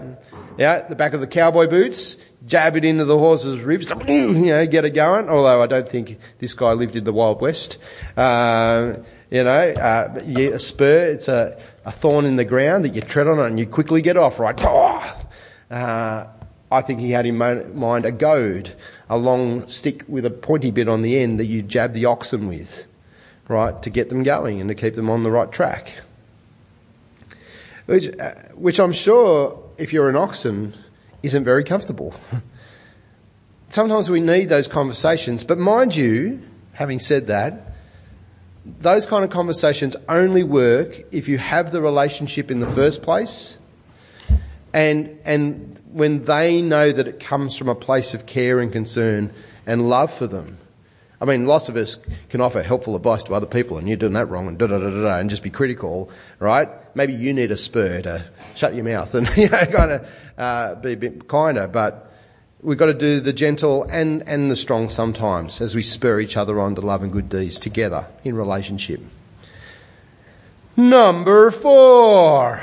Yeah, 0.59 0.83
the 0.83 0.97
back 0.97 1.13
of 1.13 1.21
the 1.21 1.27
cowboy 1.27 1.69
boots, 1.69 2.17
jab 2.47 2.77
it 2.77 2.85
into 2.85 3.05
the 3.05 3.19
horse's 3.19 3.61
ribs, 3.61 3.91
you 4.09 4.33
know, 4.33 4.67
get 4.67 4.85
it 4.85 4.91
going. 4.91 5.29
Although 5.29 5.63
I 5.63 5.67
don't 5.67 5.89
think 5.89 6.19
this 6.39 6.55
guy 6.55 6.73
lived 6.73 6.97
in 6.97 7.05
the 7.05 7.13
Wild 7.13 7.41
West. 7.41 7.79
Uh, 8.17 8.95
you 9.31 9.45
know, 9.45 9.51
uh, 9.51 10.21
yeah, 10.27 10.49
a 10.49 10.59
spur, 10.59 11.11
it's 11.11 11.29
a, 11.29 11.61
a 11.85 11.93
thorn 11.93 12.25
in 12.25 12.37
the 12.37 12.45
ground 12.45 12.85
that 12.85 12.95
you 12.95 13.01
tread 13.01 13.27
on 13.27 13.39
and 13.39 13.59
you 13.59 13.67
quickly 13.67 14.03
get 14.03 14.17
off, 14.17 14.39
right? 14.39 14.59
Uh, 15.69 16.29
I 16.71 16.81
think 16.81 17.01
he 17.01 17.11
had 17.11 17.27
in 17.27 17.37
mind 17.37 18.05
a 18.05 18.13
goad, 18.13 18.73
a 19.11 19.19
long 19.19 19.67
stick 19.67 20.05
with 20.07 20.25
a 20.25 20.31
pointy 20.31 20.71
bit 20.71 20.89
on 20.89 21.03
the 21.03 21.19
end 21.19 21.41
that 21.41 21.47
you 21.47 21.61
jab 21.63 21.93
the 21.93 22.05
oxen 22.05 22.47
with, 22.47 22.87
right, 23.49 23.83
to 23.83 23.91
get 23.91 24.09
them 24.09 24.23
going 24.23 24.61
and 24.61 24.69
to 24.69 24.77
keep 24.77 24.95
them 24.95 25.11
on 25.11 25.25
the 25.25 25.31
right 25.33 25.51
track. 25.51 25.93
Which, 27.87 28.19
uh, 28.19 28.35
which 28.55 28.79
I'm 28.79 28.93
sure, 28.93 29.63
if 29.79 29.93
you're 29.93 30.09
an 30.09 30.17
oxen, 30.17 30.75
isn't 31.23 31.45
very 31.45 31.65
comfortable. 31.65 32.15
Sometimes 33.69 34.11
we 34.11 34.21
need 34.21 34.49
those 34.49 34.69
conversations, 34.69 35.45
but 35.45 35.59
mind 35.59 35.95
you, 35.97 36.41
having 36.75 36.99
said 36.99 37.29
that, 37.29 37.75
those 38.65 39.07
kind 39.07 39.25
of 39.25 39.31
conversations 39.31 39.97
only 40.09 40.43
work 40.43 41.05
if 41.13 41.29
you 41.29 41.39
have 41.39 41.73
the 41.73 41.81
relationship 41.81 42.51
in 42.51 42.61
the 42.61 42.67
first 42.67 43.03
place 43.03 43.59
and, 44.77 45.19
and 45.25 45.81
when 45.91 46.23
they 46.23 46.61
know 46.61 46.93
that 46.93 47.09
it 47.09 47.19
comes 47.19 47.57
from 47.57 47.71
a 47.71 47.75
place 47.75 48.13
of 48.13 48.27
care 48.27 48.61
and 48.61 48.71
concern 48.71 49.33
and 49.67 49.89
love 49.89 50.13
for 50.13 50.27
them. 50.27 50.59
I 51.21 51.25
mean, 51.25 51.47
lots 51.47 51.69
of 51.69 51.77
us 51.77 51.97
can 52.29 52.41
offer 52.41 52.63
helpful 52.63 52.95
advice 52.95 53.25
to 53.25 53.35
other 53.35 53.47
people 53.47 53.79
and 53.79 53.89
you're 53.89 53.97
doing 53.97 54.13
that 54.13 54.27
wrong 54.27 54.49
and 54.49 54.59
da 54.59 54.67
da 54.67 54.79
da 54.79 54.91
da 54.91 55.19
and 55.19 55.31
just 55.31 55.43
be 55.43 55.51
critical, 55.51 56.11
right? 56.39 56.69
Maybe 56.95 57.15
you 57.15 57.33
need 57.33 57.51
a 57.51 57.57
spur 57.57 58.03
to 58.03 58.25
shut 58.55 58.75
your 58.75 58.85
mouth 58.85 59.15
and, 59.15 59.29
you 59.37 59.49
know, 59.49 59.65
kind 59.65 59.93
of, 59.93 60.09
uh, 60.37 60.75
be 60.75 60.93
a 60.93 60.97
bit 60.97 61.27
kinder, 61.27 61.69
but 61.69 62.13
we've 62.61 62.77
got 62.77 62.87
to 62.87 62.95
do 62.95 63.21
the 63.21 63.33
gentle 63.33 63.85
and, 63.85 64.29
and 64.29 64.51
the 64.51 64.57
strong 64.57 64.91
sometimes 64.91 65.61
as 65.63 65.75
we 65.75 65.83
spur 65.83 66.21
each 66.21 66.37
other 66.37 66.61
on 66.61 66.75
to 66.75 66.83
love 66.83 67.03
and 67.03 67.13
good 67.13 67.31
deeds 67.31 67.59
together 67.59 68.07
in 68.25 68.35
relationship. 68.37 69.01
Number 70.77 71.51
four. 71.51 72.63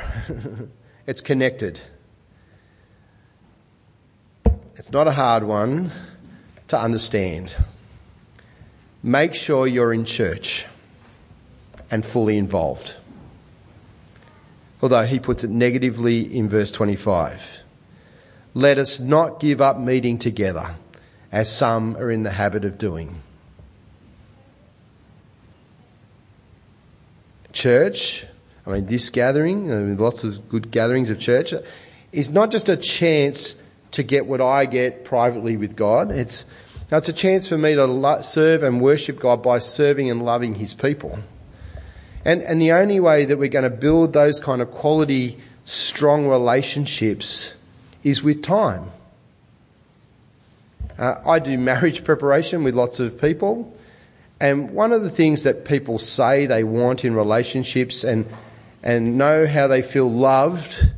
it's 1.08 1.22
connected. 1.22 1.82
It's 4.76 4.92
not 4.92 5.08
a 5.08 5.12
hard 5.12 5.44
one 5.44 5.92
to 6.68 6.80
understand. 6.80 7.56
Make 9.04 9.36
sure 9.36 9.68
you're 9.68 9.94
in 9.94 10.06
church 10.06 10.66
and 11.92 12.06
fully 12.06 12.38
involved. 12.38 12.96
Although 14.82 15.06
he 15.06 15.20
puts 15.20 15.44
it 15.44 15.50
negatively 15.50 16.22
in 16.22 16.48
verse 16.48 16.72
25. 16.72 17.60
Let 18.54 18.78
us 18.78 19.02
not 19.02 19.42
give 19.42 19.60
up 19.60 19.78
meeting 19.78 20.18
together 20.18 20.76
as 21.32 21.54
some 21.54 21.98
are 21.98 22.10
in 22.10 22.24
the 22.24 22.32
habit 22.32 22.64
of 22.64 22.78
doing. 22.78 23.16
Church, 27.52 28.26
I 28.66 28.72
mean, 28.72 28.86
this 28.86 29.10
gathering, 29.10 29.72
I 29.72 29.76
mean, 29.76 29.98
lots 29.98 30.24
of 30.24 30.48
good 30.48 30.72
gatherings 30.72 31.10
of 31.10 31.20
church, 31.20 31.54
is 32.12 32.30
not 32.30 32.52
just 32.52 32.70
a 32.70 32.78
chance 32.78 33.56
to 33.92 34.04
get 34.04 34.26
what 34.28 34.42
I 34.42 34.66
get 34.66 35.04
privately 35.04 35.58
with 35.58 35.76
God. 35.76 36.12
It's, 36.12 36.46
it's 36.98 37.10
a 37.10 37.14
chance 37.14 37.48
for 37.48 37.58
me 37.58 37.76
to 37.76 38.24
serve 38.24 38.64
and 38.64 38.82
worship 38.82 39.20
God 39.20 39.42
by 39.42 39.60
serving 39.60 40.10
and 40.10 40.24
loving 40.24 40.56
His 40.56 40.74
people. 40.74 41.20
And, 42.26 42.42
and 42.42 42.62
the 42.62 42.72
only 42.72 43.00
way 43.00 43.26
that 43.26 43.38
we're 43.38 43.50
going 43.50 43.64
to 43.64 43.70
build 43.70 44.14
those 44.14 44.40
kind 44.40 44.62
of 44.62 44.72
quality, 44.72 45.40
strong 45.66 46.28
relationships 46.28 47.54
is 48.04 48.24
with 48.24 48.42
time. 48.42 48.92
Uh, 50.98 51.16
I 51.26 51.40
do 51.40 51.58
marriage 51.58 52.04
preparation 52.04 52.64
with 52.64 52.76
lots 52.76 53.00
of 53.00 53.20
people. 53.20 53.76
And 54.40 54.72
one 54.72 54.92
of 54.92 55.04
the 55.04 55.10
things 55.10 55.44
that 55.44 55.66
people 55.66 55.98
say 56.00 56.46
they 56.46 56.64
want 56.64 57.06
in 57.06 57.16
relationships 57.16 58.04
and, 58.04 58.26
and 58.84 59.18
know 59.18 59.48
how 59.48 59.68
they 59.68 59.82
feel 59.82 60.12
loved 60.12 60.92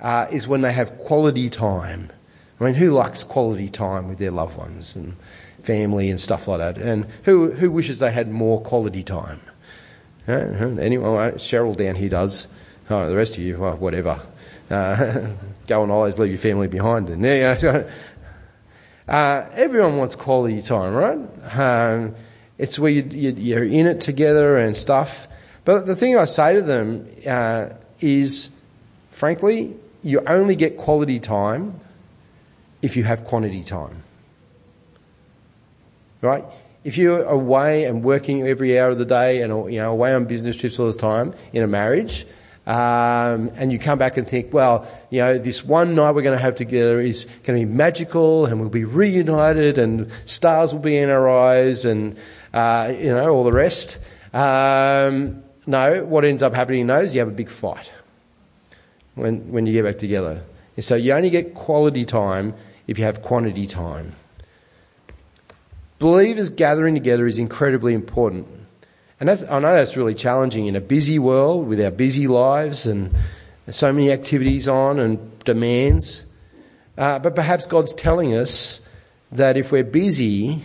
uh, 0.00 0.26
is 0.32 0.48
when 0.48 0.62
they 0.62 0.72
have 0.72 0.98
quality 0.98 1.48
time. 1.50 2.10
I 2.60 2.64
mean, 2.64 2.74
who 2.74 2.90
likes 2.90 3.22
quality 3.22 3.68
time 3.68 4.08
with 4.08 4.18
their 4.18 4.30
loved 4.30 4.56
ones 4.56 4.96
and 4.96 5.16
family 5.62 6.08
and 6.08 6.18
stuff 6.18 6.48
like 6.48 6.58
that? 6.58 6.78
And 6.78 7.06
who, 7.24 7.50
who 7.50 7.70
wishes 7.70 7.98
they 7.98 8.10
had 8.10 8.30
more 8.30 8.60
quality 8.62 9.02
time? 9.02 9.40
Uh, 10.26 10.32
anyone? 10.80 11.32
Cheryl 11.32 11.76
down 11.76 11.94
here 11.94 12.08
does. 12.08 12.48
Oh, 12.88 13.08
the 13.08 13.16
rest 13.16 13.36
of 13.36 13.42
you, 13.42 13.58
well, 13.58 13.76
whatever. 13.76 14.20
Uh, 14.70 15.28
go 15.66 15.82
and 15.82 15.92
always 15.92 16.18
leave 16.18 16.30
your 16.30 16.38
family 16.38 16.68
behind. 16.68 17.10
And 17.10 17.22
yeah, 17.22 17.84
uh, 19.08 19.48
everyone 19.52 19.98
wants 19.98 20.16
quality 20.16 20.62
time, 20.62 20.94
right? 20.94 21.18
Um, 21.58 22.14
it's 22.58 22.78
where 22.78 22.90
you, 22.90 23.56
are 23.56 23.64
in 23.64 23.86
it 23.86 24.00
together 24.00 24.56
and 24.56 24.74
stuff. 24.76 25.28
But 25.66 25.86
the 25.86 25.96
thing 25.96 26.16
I 26.16 26.24
say 26.24 26.54
to 26.54 26.62
them 26.62 27.06
uh, 27.26 27.70
is, 28.00 28.50
frankly, 29.10 29.74
you 30.02 30.20
only 30.26 30.56
get 30.56 30.78
quality 30.78 31.20
time 31.20 31.80
if 32.82 32.96
you 32.96 33.04
have 33.04 33.24
quantity 33.24 33.62
time. 33.62 34.02
Right? 36.20 36.44
If 36.84 36.96
you're 36.96 37.24
away 37.24 37.84
and 37.84 38.02
working 38.04 38.46
every 38.46 38.78
hour 38.78 38.90
of 38.90 38.98
the 38.98 39.04
day 39.04 39.42
and 39.42 39.72
you 39.72 39.80
know 39.80 39.92
away 39.92 40.14
on 40.14 40.24
business 40.24 40.56
trips 40.56 40.78
all 40.78 40.90
the 40.90 40.98
time 40.98 41.34
in 41.52 41.62
a 41.62 41.66
marriage, 41.66 42.26
um, 42.66 43.52
and 43.54 43.70
you 43.70 43.78
come 43.78 43.96
back 43.98 44.16
and 44.16 44.26
think, 44.26 44.52
well, 44.52 44.88
you 45.10 45.20
know, 45.20 45.38
this 45.38 45.64
one 45.64 45.94
night 45.94 46.12
we're 46.16 46.22
going 46.22 46.36
to 46.36 46.42
have 46.42 46.56
together 46.56 47.00
is 47.00 47.26
going 47.44 47.60
to 47.60 47.66
be 47.66 47.72
magical, 47.72 48.46
and 48.46 48.60
we'll 48.60 48.68
be 48.68 48.84
reunited, 48.84 49.78
and 49.78 50.10
stars 50.24 50.72
will 50.72 50.80
be 50.80 50.96
in 50.96 51.08
our 51.08 51.28
eyes, 51.28 51.84
and 51.84 52.16
uh, 52.52 52.92
you 52.96 53.10
know 53.10 53.28
all 53.30 53.44
the 53.44 53.52
rest. 53.52 53.98
Um, 54.32 55.44
no, 55.66 56.04
what 56.04 56.24
ends 56.24 56.42
up 56.42 56.54
happening 56.54 56.90
is 56.90 57.14
you 57.14 57.20
have 57.20 57.28
a 57.28 57.32
big 57.32 57.50
fight 57.50 57.92
when 59.14 59.52
when 59.52 59.66
you 59.66 59.72
get 59.72 59.84
back 59.84 59.98
together. 59.98 60.42
And 60.76 60.84
so 60.84 60.94
you 60.94 61.12
only 61.12 61.30
get 61.30 61.54
quality 61.54 62.04
time 62.04 62.54
if 62.86 62.98
you 62.98 63.04
have 63.04 63.22
quantity 63.22 63.66
time. 63.66 64.14
Believers 65.98 66.50
gathering 66.50 66.94
together 66.94 67.26
is 67.26 67.38
incredibly 67.38 67.94
important. 67.94 68.46
And 69.18 69.30
I 69.30 69.58
know 69.58 69.74
that's 69.74 69.96
really 69.96 70.14
challenging 70.14 70.66
in 70.66 70.76
a 70.76 70.80
busy 70.80 71.18
world 71.18 71.66
with 71.66 71.80
our 71.80 71.90
busy 71.90 72.28
lives 72.28 72.84
and 72.84 73.14
so 73.70 73.90
many 73.92 74.12
activities 74.12 74.68
on 74.68 74.98
and 74.98 75.38
demands. 75.44 76.24
Uh, 76.98 77.18
but 77.18 77.34
perhaps 77.34 77.66
God's 77.66 77.94
telling 77.94 78.34
us 78.34 78.80
that 79.32 79.56
if 79.56 79.72
we're 79.72 79.84
busy, 79.84 80.62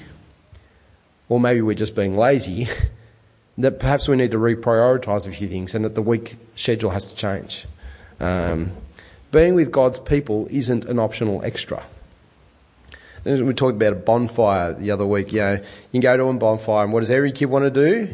or 1.30 1.39
maybe 1.39 1.62
we're 1.62 1.76
just 1.76 1.95
being 1.95 2.17
lazy, 2.17 2.67
that 3.58 3.80
perhaps 3.80 4.10
we 4.10 4.17
need 4.17 4.32
to 4.32 4.38
reprioritise 4.38 5.28
a 5.28 5.32
few 5.32 5.47
things 5.47 5.74
and 5.74 5.86
that 5.86 5.95
the 5.95 6.02
week 6.02 6.36
schedule 6.56 6.89
has 6.89 7.08
to 7.08 7.15
change. 7.15 7.65
Um, 8.19 8.71
being 9.32 9.56
with 9.56 9.72
God's 9.72 10.00
people 10.00 10.48
isn't 10.50 10.86
an 10.86 11.00
optional 11.00 11.44
extra. 11.44 11.84
We 13.24 13.54
talked 13.54 13.76
about 13.76 13.94
a 13.94 13.98
bonfire 13.98 14.74
the 14.74 14.91
other 14.91 15.06
week. 15.06 15.32
You 15.32 15.39
know, 15.39 15.54
you 15.54 15.62
can 15.91 16.02
go 16.02 16.17
to 16.17 16.24
a 16.24 16.34
bonfire, 16.34 16.84
and 16.84 16.91
what 16.91 17.02
does 17.02 17.10
every 17.10 17.32
kid 17.32 17.46
want 17.46 17.65
to 17.65 17.70
do? 17.72 18.13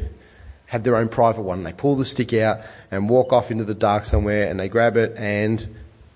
Have 0.66 0.84
their 0.84 0.98
own 0.98 1.08
private 1.08 1.44
one. 1.44 1.64
They 1.64 1.72
pull 1.72 1.96
the 1.96 2.04
stick 2.04 2.34
out 2.34 2.60
and 2.92 3.08
walk 3.10 3.32
off 3.32 3.50
into 3.50 3.64
the 3.64 3.74
dark 3.74 4.04
somewhere, 4.04 4.50
and 4.50 4.60
they 4.60 4.68
grab 4.68 4.98
it, 4.98 5.16
and 5.18 5.66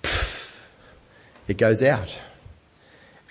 pff, 0.04 0.66
it 1.48 1.58
goes 1.58 1.82
out. 1.82 2.20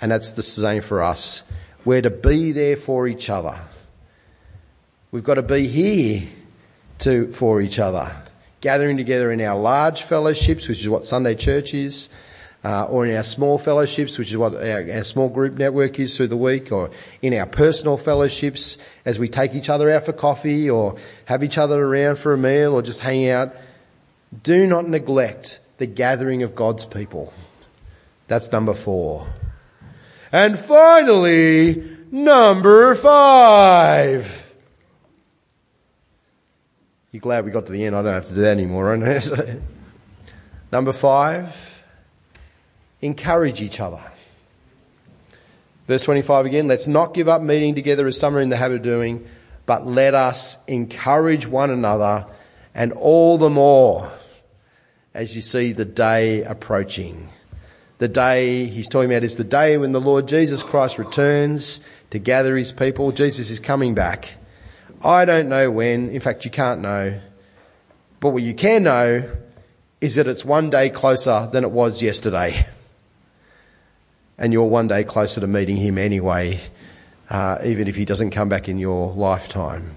And 0.00 0.11
that's 0.11 0.33
the 0.33 0.42
same 0.42 0.80
for 0.80 1.02
us. 1.02 1.44
We're 1.85 2.00
to 2.00 2.11
be 2.11 2.52
there 2.52 2.78
for 2.78 3.06
each 3.06 3.28
other. 3.28 3.59
We've 5.12 5.24
got 5.24 5.35
to 5.35 5.42
be 5.42 5.66
here 5.66 6.26
to 7.00 7.30
for 7.33 7.61
each 7.61 7.78
other, 7.78 8.14
gathering 8.60 8.96
together 8.96 9.30
in 9.32 9.40
our 9.40 9.58
large 9.58 10.02
fellowships, 10.02 10.68
which 10.68 10.80
is 10.80 10.88
what 10.88 11.04
Sunday 11.04 11.34
church 11.34 11.74
is 11.74 12.10
uh, 12.62 12.84
or 12.84 13.06
in 13.06 13.16
our 13.16 13.22
small 13.22 13.58
fellowships, 13.58 14.18
which 14.18 14.30
is 14.30 14.36
what 14.36 14.54
our, 14.54 14.90
our, 14.92 15.04
small 15.04 15.28
group 15.28 15.54
network 15.54 15.98
is 15.98 16.16
through 16.16 16.26
the 16.26 16.36
week, 16.36 16.70
or 16.70 16.90
in 17.22 17.32
our 17.34 17.46
personal 17.46 17.96
fellowships 17.96 18.76
as 19.04 19.18
we 19.18 19.28
take 19.28 19.54
each 19.54 19.68
other 19.68 19.90
out 19.90 20.04
for 20.04 20.12
coffee 20.12 20.68
or 20.68 20.96
have 21.24 21.42
each 21.42 21.56
other 21.56 21.82
around 21.82 22.16
for 22.18 22.32
a 22.32 22.38
meal 22.38 22.74
or 22.74 22.82
just 22.82 23.00
hang 23.00 23.28
out. 23.28 23.54
Do 24.42 24.66
not 24.66 24.86
neglect 24.86 25.60
the 25.78 25.86
gathering 25.86 26.42
of 26.42 26.54
God's 26.54 26.84
people. 26.84 27.32
That's 28.28 28.52
number 28.52 28.74
four. 28.74 29.26
And 30.30 30.58
finally, 30.58 31.96
number 32.10 32.94
five. 32.94 34.39
You're 37.12 37.20
glad 37.20 37.44
we 37.44 37.50
got 37.50 37.66
to 37.66 37.72
the 37.72 37.84
end. 37.84 37.96
I 37.96 38.02
don't 38.02 38.14
have 38.14 38.26
to 38.26 38.34
do 38.34 38.40
that 38.42 38.52
anymore. 38.52 38.96
Right? 38.96 39.60
number 40.72 40.92
five 40.92 41.82
encourage 43.00 43.60
each 43.60 43.80
other. 43.80 44.00
Verse 45.88 46.04
25 46.04 46.46
again, 46.46 46.68
let's 46.68 46.86
not 46.86 47.14
give 47.14 47.28
up 47.28 47.42
meeting 47.42 47.74
together 47.74 48.06
as 48.06 48.18
some 48.18 48.36
are 48.36 48.40
in 48.40 48.48
the 48.48 48.56
habit 48.56 48.76
of 48.76 48.82
doing, 48.82 49.26
but 49.66 49.86
let 49.86 50.14
us 50.14 50.58
encourage 50.66 51.46
one 51.46 51.70
another 51.70 52.26
and 52.74 52.92
all 52.92 53.38
the 53.38 53.50
more 53.50 54.12
as 55.14 55.34
you 55.34 55.40
see 55.40 55.72
the 55.72 55.84
day 55.84 56.44
approaching. 56.44 57.28
The 57.98 58.08
day 58.08 58.66
he's 58.66 58.88
talking 58.88 59.11
about 59.11 59.24
is 59.24 59.36
the 59.36 59.44
day 59.44 59.76
when 59.76 59.92
the 59.92 60.00
Lord 60.00 60.28
Jesus 60.28 60.62
Christ 60.62 60.98
returns 60.98 61.80
to 62.11 62.18
gather 62.18 62.56
his 62.56 62.70
people. 62.70 63.11
Jesus 63.11 63.50
is 63.50 63.58
coming 63.58 63.94
back. 63.94 64.36
I 65.03 65.24
don't 65.24 65.48
know 65.48 65.70
when. 65.70 66.11
In 66.11 66.20
fact, 66.20 66.44
you 66.44 66.51
can't 66.51 66.80
know. 66.80 67.20
But 68.20 68.30
what 68.30 68.42
you 68.42 68.55
can 68.55 68.82
know 68.82 69.30
is 70.01 70.16
that 70.16 70.26
it's 70.26 70.44
one 70.44 70.70
day 70.70 70.90
closer 70.90 71.48
than 71.51 71.64
it 71.64 71.70
was 71.70 72.03
yesterday 72.03 72.66
and 74.40 74.55
you're 74.55 74.64
one 74.64 74.88
day 74.88 75.05
closer 75.05 75.40
to 75.42 75.46
meeting 75.46 75.76
him 75.76 75.98
anyway, 75.98 76.59
uh, 77.28 77.59
even 77.62 77.86
if 77.86 77.94
he 77.94 78.07
doesn't 78.07 78.30
come 78.30 78.48
back 78.48 78.68
in 78.68 78.78
your 78.78 79.12
lifetime. 79.12 79.94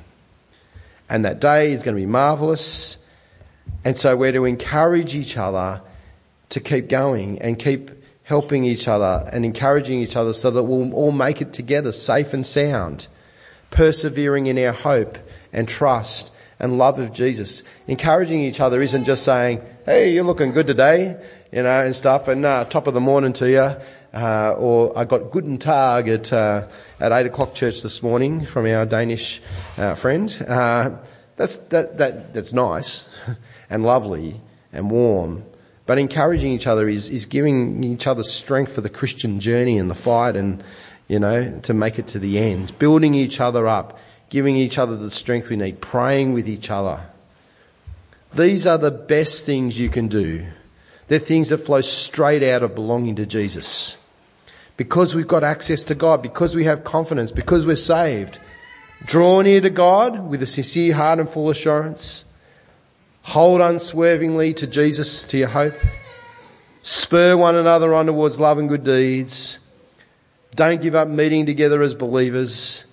And 1.09 1.23
that 1.23 1.39
day 1.39 1.71
is 1.71 1.81
going 1.81 1.95
to 1.95 2.01
be 2.01 2.05
marvellous. 2.05 2.97
And 3.85 3.97
so 3.97 4.17
we're 4.17 4.33
to 4.33 4.43
encourage 4.43 5.15
each 5.15 5.37
other 5.37 5.81
to 6.49 6.59
keep 6.59 6.89
going 6.89 7.41
and 7.41 7.57
keep 7.57 7.89
helping 8.23 8.65
each 8.65 8.87
other 8.89 9.27
and 9.31 9.45
encouraging 9.45 10.01
each 10.01 10.17
other 10.17 10.33
so 10.33 10.51
that 10.51 10.63
we'll 10.63 10.93
all 10.93 11.13
make 11.13 11.41
it 11.41 11.53
together 11.53 11.93
safe 11.93 12.33
and 12.33 12.45
sound, 12.45 13.07
persevering 13.73 14.45
in 14.45 14.57
our 14.59 14.71
hope 14.71 15.17
and 15.51 15.67
trust 15.67 16.33
and 16.59 16.77
love 16.77 16.99
of 16.99 17.11
Jesus. 17.11 17.63
Encouraging 17.87 18.39
each 18.39 18.61
other 18.61 18.81
isn't 18.81 19.03
just 19.03 19.23
saying, 19.23 19.61
hey, 19.85 20.13
you're 20.13 20.23
looking 20.23 20.51
good 20.51 20.67
today, 20.67 21.19
you 21.51 21.63
know, 21.63 21.81
and 21.81 21.95
stuff, 21.95 22.27
and 22.27 22.45
uh, 22.45 22.63
top 22.65 22.87
of 22.87 22.93
the 22.93 23.01
morning 23.01 23.33
to 23.33 23.49
you. 23.49 23.75
Uh, 24.17 24.53
or 24.53 24.97
I 24.97 25.05
got 25.05 25.31
Guten 25.31 25.57
Tag 25.57 26.07
at, 26.07 26.31
uh, 26.31 26.69
at 26.99 27.11
8 27.11 27.25
o'clock 27.25 27.55
church 27.55 27.81
this 27.81 28.03
morning 28.03 28.45
from 28.45 28.67
our 28.67 28.85
Danish 28.85 29.41
uh, 29.77 29.95
friend. 29.95 30.33
Uh, 30.47 30.97
that's, 31.35 31.57
that, 31.57 31.97
that, 31.97 32.33
that's 32.33 32.53
nice 32.53 33.09
and 33.71 33.83
lovely 33.83 34.39
and 34.71 34.91
warm. 34.91 35.43
But 35.87 35.97
encouraging 35.97 36.53
each 36.53 36.67
other 36.67 36.87
is, 36.87 37.09
is 37.09 37.25
giving 37.25 37.83
each 37.83 38.05
other 38.05 38.23
strength 38.23 38.73
for 38.73 38.81
the 38.81 38.89
Christian 38.89 39.39
journey 39.39 39.79
and 39.79 39.89
the 39.89 39.95
fight 39.95 40.35
and, 40.35 40.63
you 41.13 41.19
know, 41.19 41.59
to 41.61 41.75
make 41.75 41.99
it 41.99 42.07
to 42.07 42.17
the 42.17 42.39
end. 42.39 42.77
Building 42.79 43.13
each 43.13 43.39
other 43.39 43.67
up, 43.67 43.99
giving 44.31 44.57
each 44.57 44.79
other 44.79 44.97
the 44.97 45.11
strength 45.11 45.47
we 45.47 45.55
need, 45.55 45.79
praying 45.79 46.33
with 46.33 46.49
each 46.49 46.71
other. 46.71 46.99
These 48.33 48.65
are 48.65 48.79
the 48.79 48.89
best 48.89 49.45
things 49.45 49.77
you 49.77 49.89
can 49.89 50.07
do. 50.07 50.43
They're 51.07 51.19
things 51.19 51.49
that 51.49 51.59
flow 51.59 51.81
straight 51.81 52.41
out 52.41 52.63
of 52.63 52.73
belonging 52.73 53.15
to 53.17 53.27
Jesus. 53.27 53.95
Because 54.75 55.13
we've 55.13 55.27
got 55.27 55.43
access 55.43 55.83
to 55.83 55.93
God, 55.93 56.23
because 56.23 56.55
we 56.55 56.63
have 56.63 56.83
confidence, 56.83 57.31
because 57.31 57.63
we're 57.63 57.75
saved. 57.75 58.39
Draw 59.05 59.41
near 59.41 59.61
to 59.61 59.69
God 59.69 60.31
with 60.31 60.41
a 60.41 60.47
sincere 60.47 60.95
heart 60.95 61.19
and 61.19 61.29
full 61.29 61.51
assurance. 61.51 62.25
Hold 63.21 63.61
unswervingly 63.61 64.55
to 64.55 64.65
Jesus, 64.65 65.25
to 65.27 65.37
your 65.37 65.49
hope. 65.49 65.75
Spur 66.81 67.37
one 67.37 67.55
another 67.55 67.93
on 67.93 68.07
towards 68.07 68.39
love 68.39 68.57
and 68.57 68.67
good 68.67 68.83
deeds. 68.83 69.59
Don't 70.55 70.81
give 70.81 70.95
up 70.95 71.07
meeting 71.07 71.45
together 71.45 71.81
as 71.81 71.95
believers. 71.95 72.85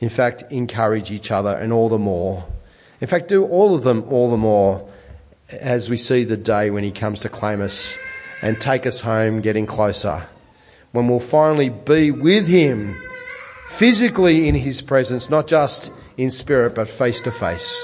In 0.00 0.08
fact, 0.08 0.44
encourage 0.50 1.10
each 1.10 1.30
other 1.30 1.50
and 1.50 1.72
all 1.72 1.88
the 1.88 1.98
more. 1.98 2.46
In 3.00 3.08
fact, 3.08 3.28
do 3.28 3.44
all 3.44 3.74
of 3.74 3.84
them 3.84 4.04
all 4.08 4.30
the 4.30 4.36
more 4.36 4.88
as 5.50 5.88
we 5.90 5.96
see 5.96 6.24
the 6.24 6.36
day 6.36 6.70
when 6.70 6.84
He 6.84 6.92
comes 6.92 7.20
to 7.20 7.28
claim 7.28 7.60
us 7.60 7.96
and 8.42 8.60
take 8.60 8.86
us 8.86 9.00
home, 9.00 9.40
getting 9.40 9.66
closer. 9.66 10.26
When 10.92 11.08
we'll 11.08 11.20
finally 11.20 11.68
be 11.68 12.10
with 12.10 12.46
Him 12.46 12.96
physically 13.68 14.48
in 14.48 14.54
His 14.54 14.80
presence, 14.80 15.28
not 15.28 15.48
just 15.48 15.92
in 16.16 16.30
spirit, 16.30 16.74
but 16.74 16.88
face 16.88 17.20
to 17.22 17.32
face. 17.32 17.82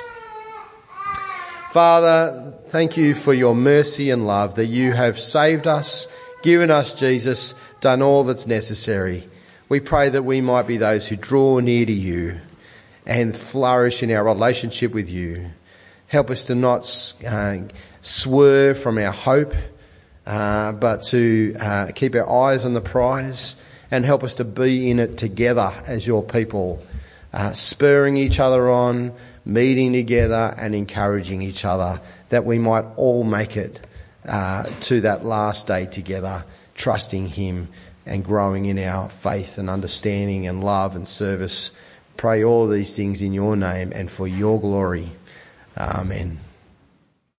Father, 1.73 2.55
thank 2.69 2.97
you 2.97 3.17
for 3.17 3.35
your 3.35 3.55
mercy 3.55 4.11
and 4.11 4.29
love 4.29 4.55
that 4.55 4.67
you 4.67 4.93
have 4.93 5.19
saved 5.19 5.67
us, 5.67 6.07
given 6.43 6.71
us 6.71 6.95
Jesus, 6.95 7.55
done 7.85 8.01
all 8.01 8.25
that's 8.25 8.47
necessary. 8.47 9.29
We 9.69 9.79
pray 9.79 10.09
that 10.09 10.23
we 10.23 10.41
might 10.41 10.67
be 10.67 10.79
those 10.79 11.07
who 11.07 11.17
draw 11.17 11.59
near 11.61 11.85
to 11.85 11.93
you 11.93 12.39
and 13.05 13.37
flourish 13.37 14.03
in 14.03 14.11
our 14.11 14.25
relationship 14.25 14.95
with 14.95 15.11
you. 15.11 15.51
Help 16.07 16.31
us 16.31 16.47
to 16.47 16.55
not 16.55 17.15
uh, 17.29 17.59
swerve 18.01 18.79
from 18.79 18.97
our 18.97 19.13
hope, 19.13 19.53
uh, 20.27 20.73
but 20.73 21.03
to 21.09 21.55
uh, 21.61 21.89
keep 21.95 22.15
our 22.15 22.27
eyes 22.27 22.65
on 22.65 22.73
the 22.73 22.81
prize 22.81 23.55
and 23.91 24.07
help 24.07 24.25
us 24.25 24.37
to 24.37 24.45
be 24.45 24.91
in 24.91 24.99
it 24.99 25.19
together 25.19 25.71
as 25.87 26.07
your 26.07 26.23
people, 26.23 26.83
uh, 27.35 27.53
spurring 27.53 28.17
each 28.17 28.41
other 28.41 28.71
on, 28.71 29.13
meeting 29.45 29.93
together 29.93 30.55
and 30.57 30.75
encouraging 30.75 31.43
each 31.43 31.67
other 31.67 32.01
that 32.31 32.47
we 32.47 32.59
might 32.59 32.87
all 32.97 33.25
make 33.25 33.59
it 33.59 33.79
uh, 34.27 34.63
to 34.81 35.03
that 35.03 35.23
last 35.27 35.67
day 35.67 35.85
together, 35.85 36.47
trusting 36.75 37.29
Him 37.29 37.69
and 38.07 38.25
growing 38.25 38.67
in 38.67 38.79
our 38.79 39.09
faith 39.09 39.59
and 39.59 39.71
understanding 39.71 40.47
and 40.47 40.63
love 40.63 40.95
and 40.95 41.09
service. 41.09 41.73
Pray 42.17 42.45
all 42.45 42.69
these 42.69 42.95
things 42.95 43.23
in 43.23 43.33
your 43.33 43.57
name 43.57 43.93
and 43.95 44.11
for 44.11 44.29
your 44.29 44.61
glory. 44.61 45.13
Amen. 45.77 46.44